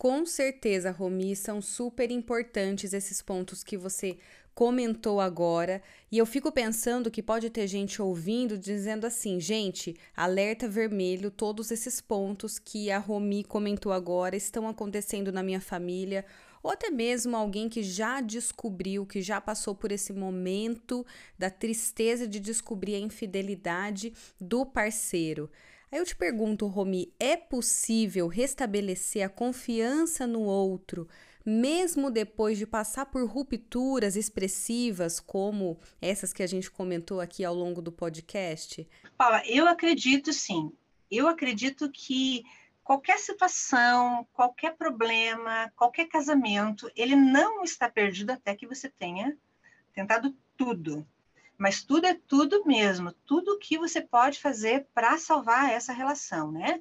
Com 0.00 0.24
certeza, 0.24 0.90
Romi, 0.90 1.36
são 1.36 1.60
super 1.60 2.10
importantes 2.10 2.94
esses 2.94 3.20
pontos 3.20 3.62
que 3.62 3.76
você 3.76 4.16
comentou 4.54 5.20
agora. 5.20 5.82
E 6.10 6.16
eu 6.16 6.24
fico 6.24 6.50
pensando 6.50 7.10
que 7.10 7.22
pode 7.22 7.50
ter 7.50 7.66
gente 7.66 8.00
ouvindo 8.00 8.56
dizendo 8.56 9.06
assim: 9.06 9.38
gente, 9.38 9.94
alerta 10.16 10.66
vermelho, 10.66 11.30
todos 11.30 11.70
esses 11.70 12.00
pontos 12.00 12.58
que 12.58 12.90
a 12.90 12.96
Romi 12.96 13.44
comentou 13.44 13.92
agora 13.92 14.34
estão 14.34 14.66
acontecendo 14.66 15.30
na 15.30 15.42
minha 15.42 15.60
família 15.60 16.24
ou 16.62 16.70
até 16.70 16.88
mesmo 16.88 17.36
alguém 17.36 17.68
que 17.68 17.82
já 17.82 18.22
descobriu, 18.22 19.04
que 19.04 19.20
já 19.20 19.38
passou 19.38 19.74
por 19.74 19.92
esse 19.92 20.14
momento 20.14 21.04
da 21.38 21.50
tristeza 21.50 22.26
de 22.26 22.40
descobrir 22.40 22.94
a 22.94 23.00
infidelidade 23.00 24.14
do 24.40 24.64
parceiro. 24.64 25.50
Aí 25.92 25.98
eu 25.98 26.04
te 26.04 26.14
pergunto, 26.14 26.68
Romi, 26.68 27.12
é 27.18 27.36
possível 27.36 28.28
restabelecer 28.28 29.26
a 29.26 29.28
confiança 29.28 30.24
no 30.24 30.42
outro, 30.42 31.08
mesmo 31.44 32.12
depois 32.12 32.56
de 32.56 32.64
passar 32.64 33.06
por 33.06 33.28
rupturas 33.28 34.14
expressivas 34.14 35.18
como 35.18 35.80
essas 36.00 36.32
que 36.32 36.44
a 36.44 36.46
gente 36.46 36.70
comentou 36.70 37.20
aqui 37.20 37.44
ao 37.44 37.54
longo 37.54 37.82
do 37.82 37.90
podcast? 37.90 38.88
Paula, 39.18 39.42
eu 39.44 39.66
acredito 39.66 40.32
sim. 40.32 40.72
Eu 41.10 41.26
acredito 41.26 41.90
que 41.90 42.44
qualquer 42.84 43.18
situação, 43.18 44.24
qualquer 44.32 44.76
problema, 44.76 45.72
qualquer 45.74 46.06
casamento, 46.06 46.88
ele 46.94 47.16
não 47.16 47.64
está 47.64 47.88
perdido 47.88 48.30
até 48.30 48.54
que 48.54 48.66
você 48.66 48.88
tenha 48.88 49.36
tentado 49.92 50.36
tudo. 50.56 51.04
Mas 51.60 51.84
tudo 51.84 52.06
é 52.06 52.14
tudo 52.14 52.64
mesmo, 52.64 53.12
tudo 53.26 53.58
que 53.58 53.76
você 53.76 54.00
pode 54.00 54.40
fazer 54.40 54.86
para 54.94 55.18
salvar 55.18 55.70
essa 55.70 55.92
relação, 55.92 56.50
né? 56.50 56.80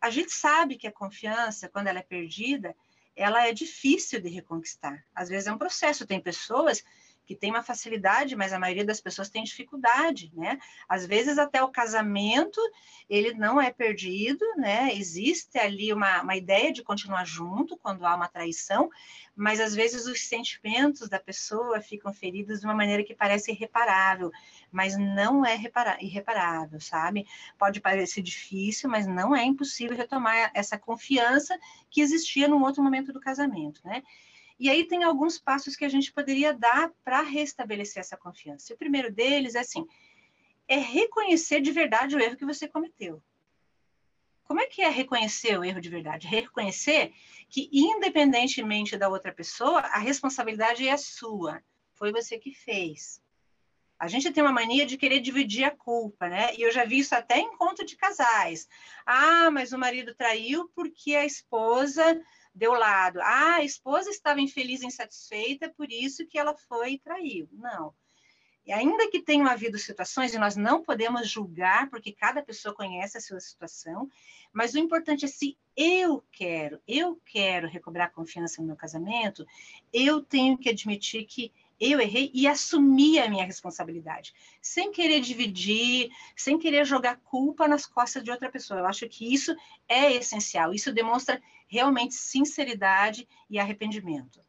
A 0.00 0.10
gente 0.10 0.32
sabe 0.32 0.74
que 0.74 0.88
a 0.88 0.92
confiança, 0.92 1.68
quando 1.68 1.86
ela 1.86 2.00
é 2.00 2.02
perdida, 2.02 2.74
ela 3.14 3.46
é 3.46 3.52
difícil 3.52 4.20
de 4.20 4.28
reconquistar. 4.28 5.06
Às 5.14 5.28
vezes 5.28 5.46
é 5.46 5.52
um 5.52 5.58
processo. 5.58 6.04
Tem 6.04 6.20
pessoas 6.20 6.82
que 7.26 7.34
tem 7.34 7.50
uma 7.50 7.62
facilidade, 7.62 8.36
mas 8.36 8.52
a 8.52 8.58
maioria 8.58 8.84
das 8.84 9.00
pessoas 9.00 9.28
tem 9.28 9.42
dificuldade, 9.42 10.30
né? 10.34 10.58
Às 10.88 11.04
vezes 11.04 11.38
até 11.38 11.62
o 11.62 11.68
casamento 11.68 12.60
ele 13.10 13.34
não 13.34 13.60
é 13.60 13.72
perdido, 13.72 14.44
né? 14.56 14.94
Existe 14.94 15.58
ali 15.58 15.92
uma, 15.92 16.22
uma 16.22 16.36
ideia 16.36 16.72
de 16.72 16.84
continuar 16.84 17.24
junto 17.24 17.76
quando 17.76 18.06
há 18.06 18.14
uma 18.14 18.28
traição, 18.28 18.88
mas 19.34 19.60
às 19.60 19.74
vezes 19.74 20.06
os 20.06 20.28
sentimentos 20.28 21.08
da 21.08 21.18
pessoa 21.18 21.80
ficam 21.80 22.12
feridos 22.12 22.60
de 22.60 22.66
uma 22.66 22.74
maneira 22.74 23.02
que 23.02 23.14
parece 23.14 23.50
irreparável, 23.50 24.30
mas 24.70 24.96
não 24.96 25.44
é 25.44 25.58
irreparável, 26.00 26.80
sabe? 26.80 27.26
Pode 27.58 27.80
parecer 27.80 28.22
difícil, 28.22 28.88
mas 28.88 29.06
não 29.06 29.34
é 29.34 29.44
impossível 29.44 29.96
retomar 29.96 30.52
essa 30.54 30.78
confiança 30.78 31.58
que 31.90 32.00
existia 32.00 32.46
num 32.46 32.62
outro 32.62 32.82
momento 32.82 33.12
do 33.12 33.20
casamento, 33.20 33.80
né? 33.84 34.02
E 34.58 34.70
aí 34.70 34.86
tem 34.86 35.04
alguns 35.04 35.38
passos 35.38 35.76
que 35.76 35.84
a 35.84 35.88
gente 35.88 36.12
poderia 36.12 36.54
dar 36.54 36.90
para 37.04 37.20
restabelecer 37.20 38.00
essa 38.00 38.16
confiança. 38.16 38.72
O 38.72 38.78
primeiro 38.78 39.12
deles 39.12 39.54
é 39.54 39.60
assim, 39.60 39.86
é 40.66 40.76
reconhecer 40.76 41.60
de 41.60 41.70
verdade 41.70 42.16
o 42.16 42.20
erro 42.20 42.36
que 42.36 42.44
você 42.44 42.66
cometeu. 42.66 43.22
Como 44.44 44.60
é 44.60 44.66
que 44.66 44.80
é 44.80 44.88
reconhecer 44.88 45.58
o 45.58 45.64
erro 45.64 45.80
de 45.80 45.88
verdade? 45.88 46.28
Reconhecer 46.28 47.12
que, 47.48 47.68
independentemente 47.72 48.96
da 48.96 49.08
outra 49.08 49.32
pessoa, 49.32 49.80
a 49.80 49.98
responsabilidade 49.98 50.88
é 50.88 50.96
sua. 50.96 51.62
Foi 51.94 52.12
você 52.12 52.38
que 52.38 52.54
fez. 52.54 53.20
A 53.98 54.08
gente 54.08 54.30
tem 54.30 54.42
uma 54.42 54.52
mania 54.52 54.84
de 54.84 54.98
querer 54.98 55.20
dividir 55.20 55.64
a 55.64 55.70
culpa, 55.70 56.28
né? 56.28 56.54
E 56.54 56.62
eu 56.62 56.70
já 56.70 56.84
vi 56.84 56.98
isso 56.98 57.14
até 57.14 57.38
em 57.38 57.56
conto 57.56 57.84
de 57.84 57.96
casais. 57.96 58.68
Ah, 59.06 59.50
mas 59.50 59.72
o 59.72 59.78
marido 59.78 60.14
traiu 60.14 60.70
porque 60.74 61.14
a 61.14 61.24
esposa 61.24 62.20
deu 62.56 62.72
lado. 62.72 63.20
Ah, 63.20 63.56
a 63.56 63.64
esposa 63.64 64.08
estava 64.08 64.40
infeliz 64.40 64.82
insatisfeita, 64.82 65.68
por 65.68 65.92
isso 65.92 66.26
que 66.26 66.38
ela 66.38 66.56
foi 66.56 66.92
e 66.92 66.98
traiu. 66.98 67.48
Não. 67.52 67.94
E 68.64 68.72
ainda 68.72 69.08
que 69.08 69.22
tenham 69.22 69.46
havido 69.46 69.78
situações, 69.78 70.34
e 70.34 70.38
nós 70.38 70.56
não 70.56 70.82
podemos 70.82 71.28
julgar, 71.28 71.88
porque 71.88 72.12
cada 72.12 72.42
pessoa 72.42 72.74
conhece 72.74 73.16
a 73.16 73.20
sua 73.20 73.38
situação, 73.38 74.10
mas 74.52 74.74
o 74.74 74.78
importante 74.78 75.24
é 75.24 75.28
se 75.28 75.56
eu 75.76 76.24
quero, 76.32 76.80
eu 76.88 77.20
quero 77.24 77.68
recobrar 77.68 78.10
confiança 78.10 78.60
no 78.60 78.66
meu 78.66 78.76
casamento, 78.76 79.46
eu 79.92 80.20
tenho 80.20 80.58
que 80.58 80.70
admitir 80.70 81.26
que 81.26 81.52
eu 81.80 82.00
errei 82.00 82.30
e 82.32 82.46
assumir 82.46 83.20
a 83.20 83.28
minha 83.28 83.44
responsabilidade, 83.44 84.34
sem 84.60 84.90
querer 84.90 85.20
dividir, 85.20 86.10
sem 86.34 86.58
querer 86.58 86.84
jogar 86.84 87.18
culpa 87.18 87.68
nas 87.68 87.86
costas 87.86 88.22
de 88.24 88.30
outra 88.30 88.50
pessoa. 88.50 88.80
Eu 88.80 88.86
acho 88.86 89.08
que 89.08 89.32
isso 89.32 89.54
é 89.88 90.12
essencial, 90.12 90.72
isso 90.72 90.92
demonstra 90.92 91.40
realmente 91.68 92.14
sinceridade 92.14 93.28
e 93.50 93.58
arrependimento. 93.58 94.40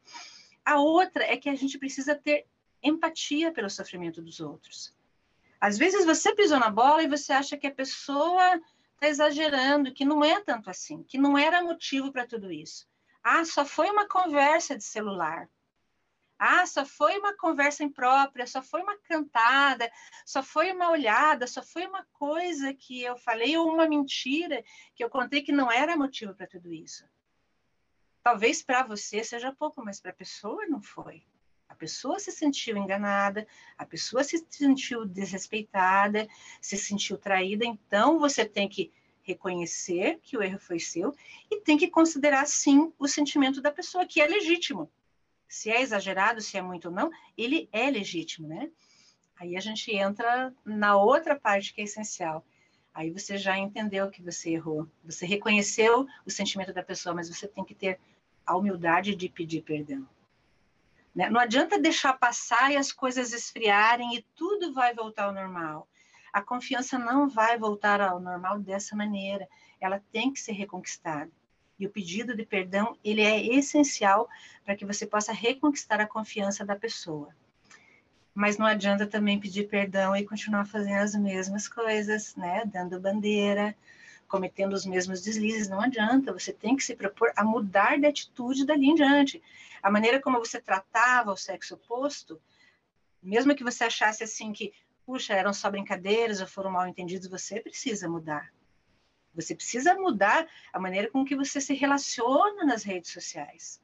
A 0.64 0.78
outra 0.80 1.24
é 1.24 1.36
que 1.36 1.48
a 1.48 1.54
gente 1.54 1.78
precisa 1.78 2.14
ter 2.14 2.46
empatia 2.82 3.52
pelo 3.52 3.68
sofrimento 3.68 4.22
dos 4.22 4.40
outros. 4.40 4.94
Às 5.60 5.76
vezes 5.76 6.04
você 6.04 6.34
pisou 6.34 6.58
na 6.58 6.70
bola 6.70 7.02
e 7.02 7.08
você 7.08 7.32
acha 7.32 7.56
que 7.56 7.66
a 7.66 7.74
pessoa 7.74 8.60
está 8.94 9.08
exagerando, 9.08 9.92
que 9.92 10.04
não 10.04 10.24
é 10.24 10.40
tanto 10.40 10.70
assim, 10.70 11.02
que 11.02 11.18
não 11.18 11.36
era 11.36 11.62
motivo 11.62 12.12
para 12.12 12.26
tudo 12.26 12.52
isso. 12.52 12.86
Ah, 13.22 13.44
só 13.44 13.64
foi 13.64 13.90
uma 13.90 14.06
conversa 14.06 14.76
de 14.76 14.84
celular. 14.84 15.48
Ah, 16.38 16.64
só 16.66 16.86
foi 16.86 17.18
uma 17.18 17.36
conversa 17.36 17.82
imprópria, 17.82 18.46
só 18.46 18.62
foi 18.62 18.80
uma 18.80 18.96
cantada, 18.98 19.90
só 20.24 20.40
foi 20.40 20.70
uma 20.70 20.88
olhada, 20.90 21.48
só 21.48 21.60
foi 21.62 21.84
uma 21.84 22.06
coisa 22.12 22.72
que 22.72 23.02
eu 23.02 23.16
falei 23.16 23.56
ou 23.56 23.68
uma 23.68 23.88
mentira 23.88 24.62
que 24.94 25.02
eu 25.02 25.10
contei 25.10 25.42
que 25.42 25.50
não 25.50 25.70
era 25.70 25.96
motivo 25.96 26.32
para 26.32 26.46
tudo 26.46 26.72
isso. 26.72 27.04
Talvez 28.22 28.62
para 28.62 28.84
você 28.84 29.24
seja 29.24 29.52
pouco, 29.52 29.84
mas 29.84 30.00
para 30.00 30.12
a 30.12 30.14
pessoa 30.14 30.64
não 30.66 30.80
foi. 30.80 31.24
A 31.68 31.74
pessoa 31.74 32.20
se 32.20 32.30
sentiu 32.30 32.76
enganada, 32.76 33.44
a 33.76 33.84
pessoa 33.84 34.22
se 34.22 34.44
sentiu 34.48 35.04
desrespeitada, 35.04 36.28
se 36.60 36.76
sentiu 36.76 37.18
traída, 37.18 37.64
então 37.64 38.18
você 38.18 38.44
tem 38.44 38.68
que 38.68 38.92
reconhecer 39.22 40.20
que 40.22 40.36
o 40.36 40.42
erro 40.42 40.58
foi 40.58 40.78
seu 40.78 41.14
e 41.50 41.60
tem 41.60 41.76
que 41.76 41.88
considerar 41.88 42.46
sim 42.46 42.92
o 42.96 43.08
sentimento 43.08 43.60
da 43.60 43.72
pessoa, 43.72 44.06
que 44.06 44.20
é 44.20 44.26
legítimo 44.26 44.90
se 45.48 45.70
é 45.70 45.80
exagerado, 45.80 46.40
se 46.40 46.56
é 46.56 46.62
muito 46.62 46.88
ou 46.88 46.94
não, 46.94 47.10
ele 47.36 47.68
é 47.72 47.90
legítimo, 47.90 48.46
né? 48.46 48.70
Aí 49.40 49.56
a 49.56 49.60
gente 49.60 49.90
entra 49.94 50.52
na 50.64 50.96
outra 50.96 51.38
parte 51.38 51.72
que 51.72 51.80
é 51.80 51.84
essencial. 51.84 52.44
Aí 52.92 53.10
você 53.10 53.38
já 53.38 53.56
entendeu 53.56 54.10
que 54.10 54.20
você 54.20 54.50
errou. 54.50 54.88
Você 55.04 55.24
reconheceu 55.24 56.06
o 56.26 56.30
sentimento 56.30 56.72
da 56.72 56.82
pessoa, 56.82 57.14
mas 57.14 57.28
você 57.28 57.46
tem 57.46 57.64
que 57.64 57.74
ter 57.74 58.00
a 58.44 58.56
humildade 58.56 59.14
de 59.14 59.28
pedir 59.28 59.62
perdão. 59.62 60.06
Né? 61.14 61.30
Não 61.30 61.40
adianta 61.40 61.78
deixar 61.78 62.12
passar 62.14 62.72
e 62.72 62.76
as 62.76 62.92
coisas 62.92 63.32
esfriarem 63.32 64.16
e 64.16 64.22
tudo 64.34 64.74
vai 64.74 64.94
voltar 64.94 65.24
ao 65.24 65.32
normal. 65.32 65.88
A 66.32 66.42
confiança 66.42 66.98
não 66.98 67.28
vai 67.28 67.56
voltar 67.56 68.00
ao 68.00 68.20
normal 68.20 68.58
dessa 68.58 68.96
maneira. 68.96 69.48
Ela 69.80 70.02
tem 70.12 70.32
que 70.32 70.40
ser 70.40 70.52
reconquistada. 70.52 71.30
E 71.78 71.86
o 71.86 71.90
pedido 71.90 72.34
de 72.34 72.44
perdão, 72.44 72.96
ele 73.04 73.22
é 73.22 73.40
essencial 73.54 74.28
para 74.64 74.74
que 74.74 74.84
você 74.84 75.06
possa 75.06 75.32
reconquistar 75.32 76.00
a 76.00 76.06
confiança 76.06 76.64
da 76.64 76.74
pessoa. 76.74 77.34
Mas 78.34 78.58
não 78.58 78.66
adianta 78.66 79.06
também 79.06 79.38
pedir 79.38 79.68
perdão 79.68 80.14
e 80.16 80.24
continuar 80.24 80.64
fazendo 80.64 81.02
as 81.02 81.14
mesmas 81.14 81.68
coisas, 81.68 82.34
né? 82.36 82.64
Dando 82.66 83.00
bandeira, 83.00 83.76
cometendo 84.28 84.74
os 84.74 84.84
mesmos 84.84 85.22
deslizes, 85.22 85.68
não 85.68 85.80
adianta. 85.80 86.32
Você 86.32 86.52
tem 86.52 86.76
que 86.76 86.84
se 86.84 86.94
propor 86.94 87.32
a 87.36 87.44
mudar 87.44 87.98
de 87.98 88.06
atitude 88.06 88.66
dali 88.66 88.86
em 88.86 88.94
diante. 88.94 89.42
A 89.82 89.90
maneira 89.90 90.20
como 90.20 90.38
você 90.38 90.60
tratava 90.60 91.32
o 91.32 91.36
sexo 91.36 91.74
oposto, 91.74 92.40
mesmo 93.22 93.54
que 93.54 93.64
você 93.64 93.84
achasse 93.84 94.22
assim 94.22 94.52
que, 94.52 94.72
puxa, 95.04 95.34
eram 95.34 95.52
só 95.52 95.70
brincadeiras 95.70 96.40
ou 96.40 96.46
foram 96.46 96.70
mal 96.70 96.86
entendidos, 96.86 97.28
você 97.28 97.60
precisa 97.60 98.08
mudar. 98.08 98.52
Você 99.38 99.54
precisa 99.54 99.94
mudar 99.94 100.48
a 100.72 100.80
maneira 100.80 101.08
com 101.08 101.24
que 101.24 101.36
você 101.36 101.60
se 101.60 101.72
relaciona 101.72 102.64
nas 102.64 102.82
redes 102.82 103.12
sociais. 103.12 103.80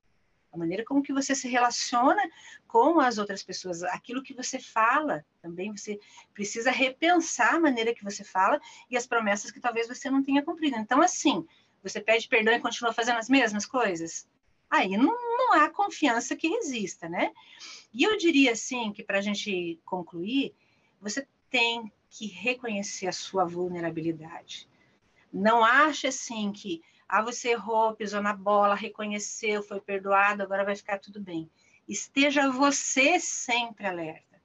A 0.53 0.57
maneira 0.57 0.85
como 0.85 1.03
que 1.03 1.13
você 1.13 1.33
se 1.33 1.49
relaciona 1.49 2.23
com 2.67 2.99
as 2.99 3.19
outras 3.19 3.43
pessoas, 3.43 3.85
aquilo 3.85 4.23
que 4.23 4.35
você 4.35 4.59
fala, 4.59 5.25
também 5.41 5.71
você 5.71 6.01
precisa 6.33 6.73
repensar 6.73 7.55
a 7.55 7.61
maneira 7.61 7.95
que 7.95 8.03
você 8.03 8.25
fala 8.25 8.61
e 8.91 8.97
as 8.97 9.07
promessas 9.07 9.53
que 9.53 9.61
talvez 9.61 9.87
você 9.87 10.11
não 10.11 10.25
tenha 10.25 10.43
cumprido. 10.43 10.77
Então, 10.77 11.01
assim, 11.01 11.47
você 11.85 12.01
pede 12.01 12.29
perdão 12.29 12.53
e 12.53 12.61
continua 12.61 12.93
fazendo 12.93 13.19
as 13.19 13.29
mesmas 13.29 13.65
coisas? 13.65 14.29
Aí 14.69 14.97
não, 14.97 15.15
não 15.37 15.53
há 15.53 15.71
confiança 15.71 16.35
que 16.35 16.49
resista, 16.49 17.09
né? 17.09 17.33
E 17.93 18.03
eu 18.03 18.17
diria 18.17 18.53
assim 18.53 18.93
que 18.93 19.05
para 19.05 19.19
a 19.19 19.23
gente 19.23 19.81
concluir, 19.85 20.53
você 21.01 21.29
tem 21.49 21.93
que 22.11 22.27
reconhecer 22.27 23.07
a 23.07 23.13
sua 23.13 23.45
vulnerabilidade. 23.45 24.69
Não 25.35 25.65
ache 25.65 26.07
assim 26.07 26.53
que 26.53 26.81
ah, 27.09 27.21
você 27.21 27.51
errou, 27.51 27.95
pisou 27.95 28.23
na 28.23 28.33
bola, 28.33 28.77
reconheceu, 28.77 29.65
foi 29.65 29.81
perdoado, 29.81 30.45
agora 30.45 30.65
vai 30.65 30.77
ficar 30.77 30.99
tudo 31.01 31.21
bem. 31.21 31.51
Esteja 31.89 32.51
você 32.51 33.19
sempre 33.19 33.85
alerta, 33.85 34.41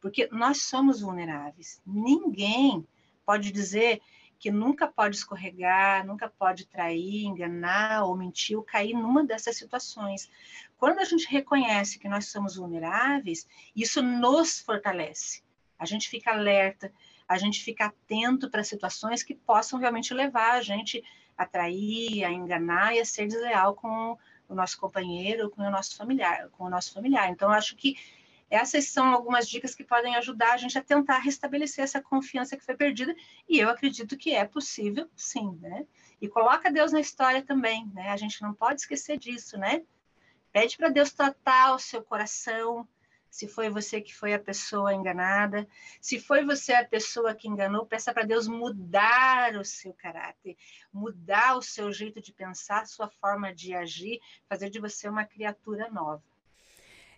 porque 0.00 0.28
nós 0.32 0.62
somos 0.62 1.02
vulneráveis. 1.02 1.82
Ninguém 1.86 2.86
pode 3.26 3.52
dizer 3.52 4.00
que 4.38 4.50
nunca 4.50 4.88
pode 4.88 5.16
escorregar, 5.16 6.04
nunca 6.06 6.30
pode 6.30 6.66
trair, 6.66 7.24
enganar 7.24 8.04
ou 8.04 8.16
mentir 8.16 8.56
ou 8.56 8.62
cair 8.64 8.94
numa 8.94 9.22
dessas 9.22 9.56
situações. 9.58 10.30
Quando 10.78 10.98
a 10.98 11.04
gente 11.04 11.28
reconhece 11.28 11.98
que 11.98 12.08
nós 12.08 12.28
somos 12.28 12.56
vulneráveis, 12.56 13.46
isso 13.76 14.02
nos 14.02 14.58
fortalece. 14.60 15.42
A 15.78 15.84
gente 15.84 16.08
fica 16.08 16.32
alerta, 16.32 16.90
a 17.32 17.38
gente 17.38 17.62
fica 17.62 17.86
atento 17.86 18.50
para 18.50 18.62
situações 18.62 19.22
que 19.22 19.34
possam 19.34 19.78
realmente 19.78 20.14
levar 20.14 20.52
a 20.52 20.62
gente 20.62 21.02
a 21.36 21.46
trair, 21.46 22.24
a 22.24 22.30
enganar 22.30 22.94
e 22.94 23.00
a 23.00 23.04
ser 23.04 23.26
desleal 23.26 23.74
com 23.74 24.16
o 24.48 24.54
nosso 24.54 24.78
companheiro, 24.78 25.50
com 25.50 25.62
o 25.62 25.70
nosso 25.70 25.96
familiar, 25.96 26.48
com 26.50 26.64
o 26.64 26.70
nosso 26.70 26.92
familiar. 26.92 27.30
Então, 27.30 27.50
acho 27.50 27.74
que 27.74 27.96
essas 28.50 28.84
são 28.88 29.06
algumas 29.06 29.48
dicas 29.48 29.74
que 29.74 29.82
podem 29.82 30.14
ajudar 30.16 30.52
a 30.52 30.56
gente 30.58 30.76
a 30.76 30.82
tentar 30.82 31.18
restabelecer 31.18 31.82
essa 31.82 32.02
confiança 32.02 32.54
que 32.54 32.64
foi 32.64 32.76
perdida, 32.76 33.14
e 33.48 33.58
eu 33.58 33.70
acredito 33.70 34.16
que 34.16 34.34
é 34.34 34.44
possível, 34.44 35.08
sim, 35.16 35.58
né? 35.60 35.86
E 36.20 36.28
coloca 36.28 36.70
Deus 36.70 36.92
na 36.92 37.00
história 37.00 37.42
também, 37.42 37.90
né? 37.94 38.10
A 38.10 38.16
gente 38.16 38.42
não 38.42 38.52
pode 38.52 38.82
esquecer 38.82 39.18
disso, 39.18 39.56
né? 39.56 39.82
Pede 40.52 40.76
para 40.76 40.90
Deus 40.90 41.12
tratar 41.12 41.74
o 41.74 41.78
seu 41.78 42.02
coração, 42.02 42.86
se 43.32 43.48
foi 43.48 43.70
você 43.70 43.98
que 43.98 44.14
foi 44.14 44.34
a 44.34 44.38
pessoa 44.38 44.92
enganada, 44.92 45.66
se 46.02 46.20
foi 46.20 46.44
você 46.44 46.74
a 46.74 46.84
pessoa 46.84 47.34
que 47.34 47.48
enganou, 47.48 47.86
peça 47.86 48.12
para 48.12 48.26
Deus 48.26 48.46
mudar 48.46 49.56
o 49.56 49.64
seu 49.64 49.94
caráter, 49.94 50.54
mudar 50.92 51.56
o 51.56 51.62
seu 51.62 51.90
jeito 51.90 52.20
de 52.20 52.30
pensar, 52.30 52.86
sua 52.86 53.08
forma 53.08 53.54
de 53.54 53.72
agir, 53.72 54.20
fazer 54.46 54.68
de 54.68 54.78
você 54.78 55.08
uma 55.08 55.24
criatura 55.24 55.90
nova. 55.90 56.22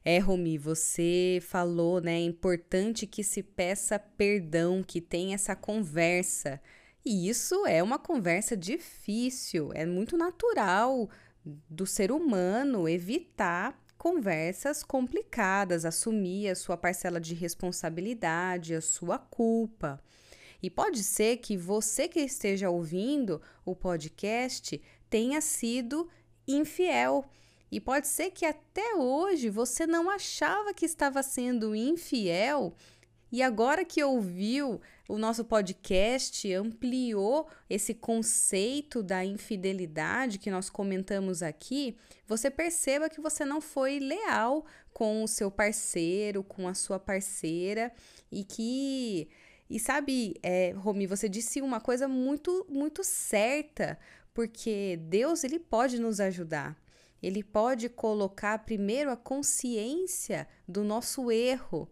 É, 0.05 0.21
Romi, 0.21 0.57
você 0.57 1.41
falou, 1.43 2.01
né? 2.01 2.13
É 2.13 2.25
importante 2.25 3.09
que 3.09 3.25
se 3.25 3.43
peça 3.43 3.99
perdão, 3.99 4.85
que 4.85 5.01
tenha 5.01 5.35
essa 5.35 5.57
conversa. 5.57 6.61
E 7.05 7.29
isso 7.29 7.67
é 7.67 7.83
uma 7.83 7.99
conversa 7.99 8.57
difícil, 8.57 9.73
é 9.75 9.85
muito 9.85 10.17
natural 10.17 11.11
do 11.45 11.85
ser 11.85 12.13
humano 12.13 12.89
evitar 12.89 13.84
conversas 14.05 14.83
complicadas, 14.83 15.87
assumir 15.87 16.51
a 16.51 16.55
sua 16.55 16.77
parcela 16.77 17.19
de 17.19 17.33
responsabilidade, 17.33 18.75
a 18.75 18.81
sua 18.83 19.19
culpa. 19.19 19.99
E 20.63 20.69
pode 20.69 21.03
ser 21.03 21.39
que 21.39 21.57
você 21.57 22.07
que 22.07 22.21
esteja 22.21 22.69
ouvindo 22.69 23.41
o 23.65 23.75
podcast 23.75 24.79
tenha 25.09 25.41
sido 25.41 26.07
infiel. 26.47 27.25
E 27.73 27.81
pode 27.81 28.07
ser 28.07 28.31
que 28.31 28.45
até 28.45 28.95
hoje 28.95 29.49
você 29.49 29.87
não 29.87 30.11
achava 30.11 30.75
que 30.75 30.85
estava 30.85 31.23
sendo 31.23 31.75
infiel 31.75 32.75
e 33.33 33.43
agora 33.43 33.87
que 33.87 34.05
ouviu 34.05 34.83
o 35.09 35.19
nosso 35.19 35.45
podcast, 35.45 36.51
ampliou 36.55 37.47
esse 37.69 37.93
conceito 37.93 39.03
da 39.03 39.25
infidelidade 39.25 40.39
que 40.39 40.51
nós 40.51 40.71
comentamos 40.71 41.43
aqui, 41.43 41.97
você 42.27 42.51
perceba 42.51 43.11
que 43.11 43.21
você 43.21 43.45
não 43.45 43.61
foi 43.61 43.99
leal 43.99 44.65
com 44.93 45.23
o 45.23 45.29
seu 45.29 45.51
parceiro, 45.51 46.43
com 46.43 46.67
a 46.67 46.75
sua 46.75 46.99
parceira 46.99 47.93
e 48.33 48.45
que. 48.45 49.29
E 49.69 49.79
sabe, 49.79 50.35
é, 50.43 50.73
Romi, 50.73 51.07
você 51.07 51.29
disse 51.29 51.61
uma 51.61 51.81
coisa 51.81 52.07
muito, 52.07 52.67
muito 52.69 53.03
certa, 53.03 53.99
porque 54.33 54.99
Deus 55.09 55.43
ele 55.43 55.59
pode 55.59 55.99
nos 55.99 56.21
ajudar. 56.21 56.79
Ele 57.23 57.43
pode 57.43 57.89
colocar 57.89 58.59
primeiro 58.59 59.11
a 59.11 59.17
consciência 59.17 60.47
do 60.69 60.85
nosso 60.85 61.31
erro 61.31 61.89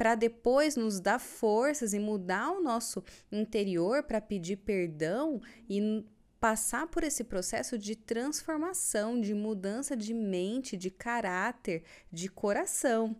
para 0.00 0.14
depois 0.14 0.76
nos 0.76 0.98
dar 0.98 1.18
forças 1.18 1.92
e 1.92 1.98
mudar 1.98 2.52
o 2.52 2.62
nosso 2.62 3.04
interior 3.30 4.02
para 4.02 4.18
pedir 4.18 4.56
perdão 4.56 5.42
e 5.68 6.02
passar 6.40 6.86
por 6.86 7.04
esse 7.04 7.22
processo 7.22 7.76
de 7.76 7.94
transformação, 7.94 9.20
de 9.20 9.34
mudança 9.34 9.94
de 9.94 10.14
mente, 10.14 10.74
de 10.74 10.90
caráter, 10.90 11.82
de 12.10 12.30
coração. 12.30 13.14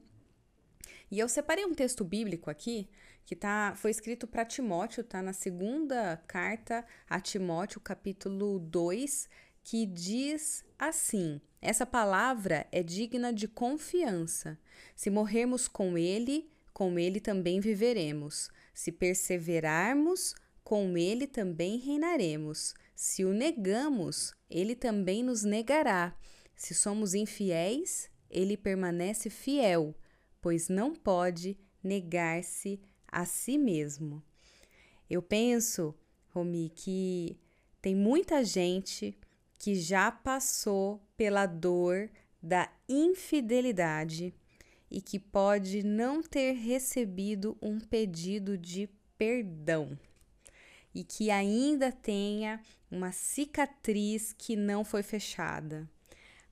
E 1.10 1.18
eu 1.18 1.28
separei 1.28 1.66
um 1.66 1.74
texto 1.74 2.02
bíblico 2.02 2.48
aqui 2.48 2.88
que 3.26 3.36
tá, 3.36 3.74
foi 3.76 3.90
escrito 3.90 4.26
para 4.26 4.46
Timóteo, 4.46 5.04
tá 5.04 5.20
na 5.20 5.34
segunda 5.34 6.16
carta 6.26 6.82
a 7.10 7.20
Timóteo, 7.20 7.78
capítulo 7.78 8.58
2, 8.58 9.28
que 9.62 9.84
diz 9.84 10.64
assim: 10.78 11.42
essa 11.60 11.84
palavra 11.84 12.66
é 12.72 12.82
digna 12.82 13.34
de 13.34 13.46
confiança. 13.46 14.58
Se 14.96 15.10
morrermos 15.10 15.68
com 15.68 15.98
ele, 15.98 16.49
com 16.72 16.98
ele 16.98 17.20
também 17.20 17.60
viveremos. 17.60 18.48
Se 18.72 18.90
perseverarmos, 18.92 20.34
com 20.62 20.96
ele 20.96 21.26
também 21.26 21.78
reinaremos. 21.78 22.74
Se 22.94 23.24
o 23.24 23.32
negamos, 23.32 24.32
ele 24.48 24.74
também 24.74 25.22
nos 25.22 25.42
negará. 25.42 26.16
Se 26.54 26.74
somos 26.74 27.14
infiéis, 27.14 28.10
ele 28.30 28.56
permanece 28.56 29.30
fiel, 29.30 29.94
pois 30.40 30.68
não 30.68 30.94
pode 30.94 31.58
negar-se 31.82 32.80
a 33.10 33.24
si 33.24 33.58
mesmo. 33.58 34.22
Eu 35.08 35.20
penso, 35.20 35.94
Romi, 36.28 36.70
que 36.74 37.38
tem 37.82 37.96
muita 37.96 38.44
gente 38.44 39.18
que 39.58 39.74
já 39.74 40.12
passou 40.12 41.02
pela 41.16 41.46
dor 41.46 42.10
da 42.42 42.70
infidelidade 42.88 44.34
e 44.90 45.00
que 45.00 45.18
pode 45.18 45.82
não 45.82 46.22
ter 46.22 46.52
recebido 46.52 47.56
um 47.62 47.78
pedido 47.78 48.58
de 48.58 48.88
perdão 49.16 49.98
e 50.94 51.04
que 51.04 51.30
ainda 51.30 51.92
tenha 51.92 52.60
uma 52.90 53.12
cicatriz 53.12 54.34
que 54.36 54.56
não 54.56 54.84
foi 54.84 55.02
fechada. 55.02 55.88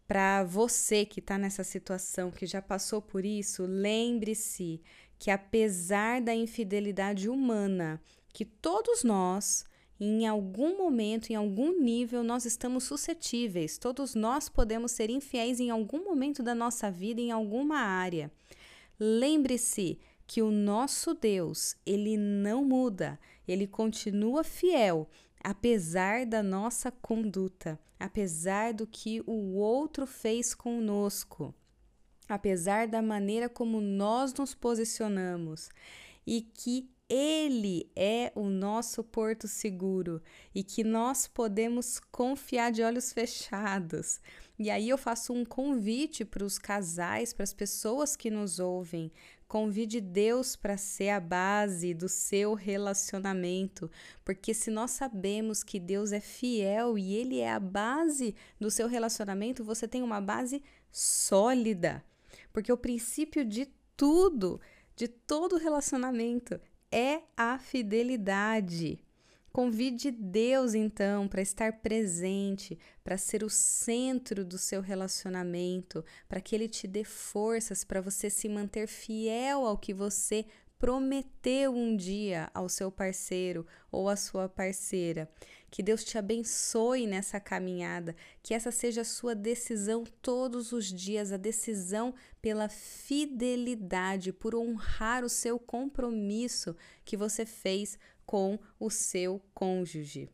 Para 0.06 0.44
você 0.44 1.04
que 1.04 1.20
está 1.20 1.36
nessa 1.36 1.64
situação, 1.64 2.30
que 2.30 2.46
já 2.46 2.62
passou 2.62 3.02
por 3.02 3.26
isso, 3.26 3.66
lembre-se 3.66 4.80
que 5.18 5.30
apesar 5.30 6.22
da 6.22 6.34
infidelidade 6.34 7.28
humana, 7.28 8.00
que 8.32 8.44
todos 8.44 9.02
nós, 9.02 9.64
em 10.00 10.26
algum 10.26 10.76
momento, 10.78 11.30
em 11.30 11.34
algum 11.34 11.80
nível, 11.80 12.22
nós 12.22 12.44
estamos 12.44 12.84
suscetíveis, 12.84 13.78
todos 13.78 14.14
nós 14.14 14.48
podemos 14.48 14.92
ser 14.92 15.10
infiéis 15.10 15.60
em 15.60 15.70
algum 15.70 16.04
momento 16.04 16.42
da 16.42 16.54
nossa 16.54 16.90
vida, 16.90 17.20
em 17.20 17.30
alguma 17.30 17.78
área. 17.78 18.30
Lembre-se 18.98 19.98
que 20.26 20.42
o 20.42 20.50
nosso 20.50 21.14
Deus, 21.14 21.76
ele 21.84 22.16
não 22.16 22.64
muda, 22.64 23.18
ele 23.46 23.66
continua 23.66 24.44
fiel, 24.44 25.08
apesar 25.42 26.26
da 26.26 26.42
nossa 26.42 26.90
conduta, 26.90 27.78
apesar 27.98 28.74
do 28.74 28.86
que 28.86 29.22
o 29.26 29.54
outro 29.54 30.06
fez 30.06 30.54
conosco 30.54 31.54
apesar 32.28 32.86
da 32.86 33.00
maneira 33.00 33.48
como 33.48 33.80
nós 33.80 34.34
nos 34.34 34.54
posicionamos. 34.54 35.70
E 36.26 36.42
que 36.42 36.90
ele 37.08 37.90
é 37.96 38.30
o 38.34 38.48
nosso 38.48 39.02
porto 39.02 39.48
seguro 39.48 40.20
e 40.54 40.62
que 40.62 40.84
nós 40.84 41.26
podemos 41.26 41.98
confiar 42.12 42.70
de 42.70 42.82
olhos 42.82 43.12
fechados. 43.12 44.20
E 44.58 44.70
aí 44.70 44.88
eu 44.88 44.98
faço 44.98 45.32
um 45.32 45.44
convite 45.44 46.24
para 46.24 46.44
os 46.44 46.58
casais, 46.58 47.32
para 47.32 47.44
as 47.44 47.54
pessoas 47.54 48.14
que 48.14 48.30
nos 48.30 48.58
ouvem. 48.58 49.10
Convide 49.46 50.00
Deus 50.00 50.54
para 50.54 50.76
ser 50.76 51.08
a 51.08 51.20
base 51.20 51.94
do 51.94 52.08
seu 52.08 52.52
relacionamento, 52.52 53.90
porque 54.22 54.52
se 54.52 54.70
nós 54.70 54.90
sabemos 54.90 55.62
que 55.62 55.80
Deus 55.80 56.12
é 56.12 56.20
fiel 56.20 56.98
e 56.98 57.14
Ele 57.14 57.38
é 57.38 57.50
a 57.50 57.58
base 57.58 58.34
do 58.60 58.70
seu 58.70 58.86
relacionamento, 58.86 59.64
você 59.64 59.88
tem 59.88 60.02
uma 60.02 60.20
base 60.20 60.62
sólida. 60.90 62.04
Porque 62.52 62.70
o 62.70 62.76
princípio 62.76 63.42
de 63.42 63.66
tudo, 63.96 64.60
de 64.94 65.08
todo 65.08 65.56
relacionamento, 65.56 66.60
é 66.90 67.22
a 67.36 67.58
fidelidade. 67.58 68.98
Convide 69.52 70.10
Deus 70.10 70.74
então 70.74 71.26
para 71.26 71.42
estar 71.42 71.80
presente, 71.80 72.78
para 73.02 73.16
ser 73.16 73.42
o 73.42 73.50
centro 73.50 74.44
do 74.44 74.58
seu 74.58 74.80
relacionamento, 74.80 76.04
para 76.28 76.40
que 76.40 76.54
Ele 76.54 76.68
te 76.68 76.86
dê 76.86 77.02
forças 77.02 77.82
para 77.82 78.00
você 78.00 78.30
se 78.30 78.48
manter 78.48 78.86
fiel 78.86 79.66
ao 79.66 79.76
que 79.76 79.92
você 79.92 80.46
prometeu 80.78 81.72
um 81.74 81.96
dia 81.96 82.50
ao 82.54 82.68
seu 82.68 82.90
parceiro 82.90 83.66
ou 83.90 84.08
à 84.08 84.16
sua 84.16 84.48
parceira. 84.48 85.28
Que 85.70 85.82
Deus 85.82 86.04
te 86.04 86.16
abençoe 86.16 87.06
nessa 87.06 87.38
caminhada, 87.38 88.16
que 88.42 88.54
essa 88.54 88.70
seja 88.70 89.02
a 89.02 89.04
sua 89.04 89.34
decisão 89.34 90.04
todos 90.22 90.72
os 90.72 90.86
dias, 90.86 91.32
a 91.32 91.36
decisão 91.36 92.14
pela 92.40 92.68
fidelidade, 92.68 94.32
por 94.32 94.54
honrar 94.54 95.24
o 95.24 95.28
seu 95.28 95.58
compromisso 95.58 96.74
que 97.04 97.16
você 97.16 97.44
fez 97.44 97.98
com 98.24 98.58
o 98.78 98.88
seu 98.88 99.42
cônjuge. 99.52 100.30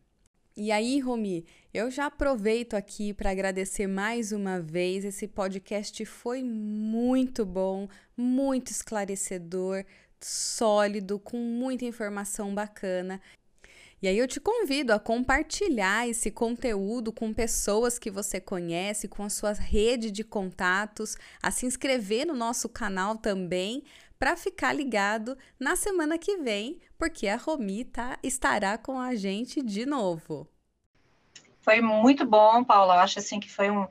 E 0.57 0.71
aí, 0.71 1.01
Romi, 1.01 1.45
eu 1.73 1.91
já 1.91 2.07
aproveito 2.07 2.75
aqui 2.75 3.13
para 3.13 3.31
agradecer 3.31 3.89
mais 3.89 4.31
uma 4.31 4.61
vez. 4.61 5.05
Esse 5.05 5.27
podcast 5.27 6.05
foi 6.05 6.45
muito 6.45 7.45
bom, 7.45 7.89
muito 8.17 8.71
esclarecedor, 8.71 9.85
sólido, 10.21 11.19
com 11.19 11.39
muita 11.39 11.85
informação 11.85 12.55
bacana. 12.55 13.21
E 14.01 14.07
aí 14.07 14.17
eu 14.17 14.29
te 14.29 14.39
convido 14.39 14.93
a 14.93 15.01
compartilhar 15.01 16.09
esse 16.09 16.31
conteúdo 16.31 17.13
com 17.13 17.35
pessoas 17.35 17.99
que 17.99 18.11
você 18.11 18.39
conhece, 18.41 19.09
com 19.09 19.25
a 19.25 19.31
sua 19.31 19.55
rede 19.55 20.09
de 20.09 20.23
contatos, 20.23 21.17
a 21.43 21.51
se 21.51 21.67
inscrever 21.67 22.27
no 22.27 22.35
nosso 22.35 22.69
canal 22.69 23.17
também, 23.17 23.83
para 24.25 24.39
ficar 24.39 24.73
ligado 24.73 25.37
na 25.61 25.77
semana 25.77 26.17
que 26.17 26.39
vem, 26.39 26.81
porque 26.97 27.29
a 27.29 27.37
Romi 27.37 27.85
tá, 27.85 28.19
estará 28.23 28.79
com 28.79 28.99
a 28.99 29.15
gente 29.15 29.63
de 29.63 29.85
novo. 29.85 30.49
Foi 31.61 31.83
muito 31.83 32.25
bom, 32.25 32.65
Paula. 32.65 32.95
Eu 32.95 33.01
acho 33.01 33.19
assim 33.19 33.39
que 33.39 33.53
foi 33.53 33.71
um, 33.71 33.87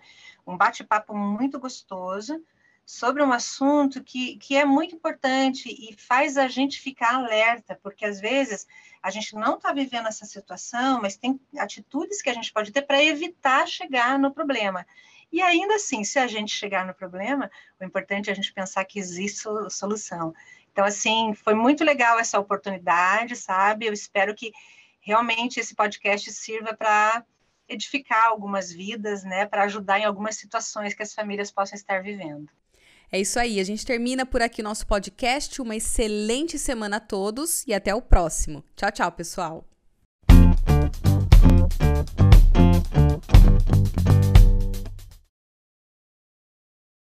um 0.48 0.58
bate-papo 0.58 1.16
muito 1.16 1.60
gostoso 1.60 2.44
sobre 2.84 3.22
um 3.22 3.32
assunto 3.32 4.04
que, 4.04 4.38
que 4.38 4.56
é 4.56 4.66
muito 4.66 4.96
importante 4.96 5.70
e 5.70 5.96
faz 5.96 6.36
a 6.36 6.48
gente 6.48 6.82
ficar 6.82 7.14
alerta, 7.14 7.80
porque 7.84 8.04
às 8.04 8.20
vezes 8.20 8.66
a 9.04 9.12
gente 9.12 9.36
não 9.36 9.58
está 9.58 9.72
vivendo 9.72 10.08
essa 10.08 10.26
situação, 10.26 11.00
mas 11.00 11.16
tem 11.16 11.40
atitudes 11.60 12.24
que 12.24 12.30
a 12.32 12.34
gente 12.34 12.52
pode 12.52 12.72
ter 12.72 12.82
para 12.82 13.04
evitar 13.04 13.68
chegar 13.68 14.18
no 14.18 14.34
problema. 14.34 14.84
E 15.34 15.42
ainda 15.42 15.74
assim, 15.74 16.04
se 16.04 16.20
a 16.20 16.28
gente 16.28 16.56
chegar 16.56 16.86
no 16.86 16.94
problema, 16.94 17.50
o 17.82 17.84
importante 17.84 18.30
é 18.30 18.32
a 18.32 18.36
gente 18.36 18.54
pensar 18.54 18.86
que 18.86 19.00
existe 19.00 19.50
solução. 19.72 20.32
Então, 20.72 20.86
assim, 20.86 21.34
foi 21.34 21.56
muito 21.56 21.84
legal 21.84 22.20
essa 22.20 22.40
oportunidade, 22.40 23.36
sabe? 23.36 23.88
Eu 23.88 23.94
espero 23.94 24.36
que 24.36 24.52
realmente 25.02 25.60
esse 25.60 25.74
podcast 25.74 26.32
sirva 26.32 26.76
para 26.76 27.26
edificar 27.68 28.28
algumas 28.28 28.72
vidas, 28.72 29.24
né, 29.24 29.48
para 29.48 29.64
ajudar 29.64 30.00
em 30.00 30.06
algumas 30.06 30.36
situações 30.36 30.94
que 30.94 31.02
as 31.02 31.16
famílias 31.16 31.50
possam 31.50 31.76
estar 31.76 32.04
vivendo. 32.04 32.48
É 33.12 33.20
isso 33.20 33.40
aí, 33.40 33.60
a 33.60 33.64
gente 33.64 33.84
termina 33.84 34.28
por 34.28 34.42
aqui 34.42 34.62
nosso 34.62 34.86
podcast. 34.86 35.60
Uma 35.60 35.76
excelente 35.76 36.60
semana 36.60 36.98
a 36.98 37.00
todos 37.00 37.66
e 37.66 37.74
até 37.74 37.94
o 37.96 38.04
próximo. 38.04 38.64
Tchau, 38.76 38.92
tchau, 38.92 39.12
pessoal. 39.12 39.66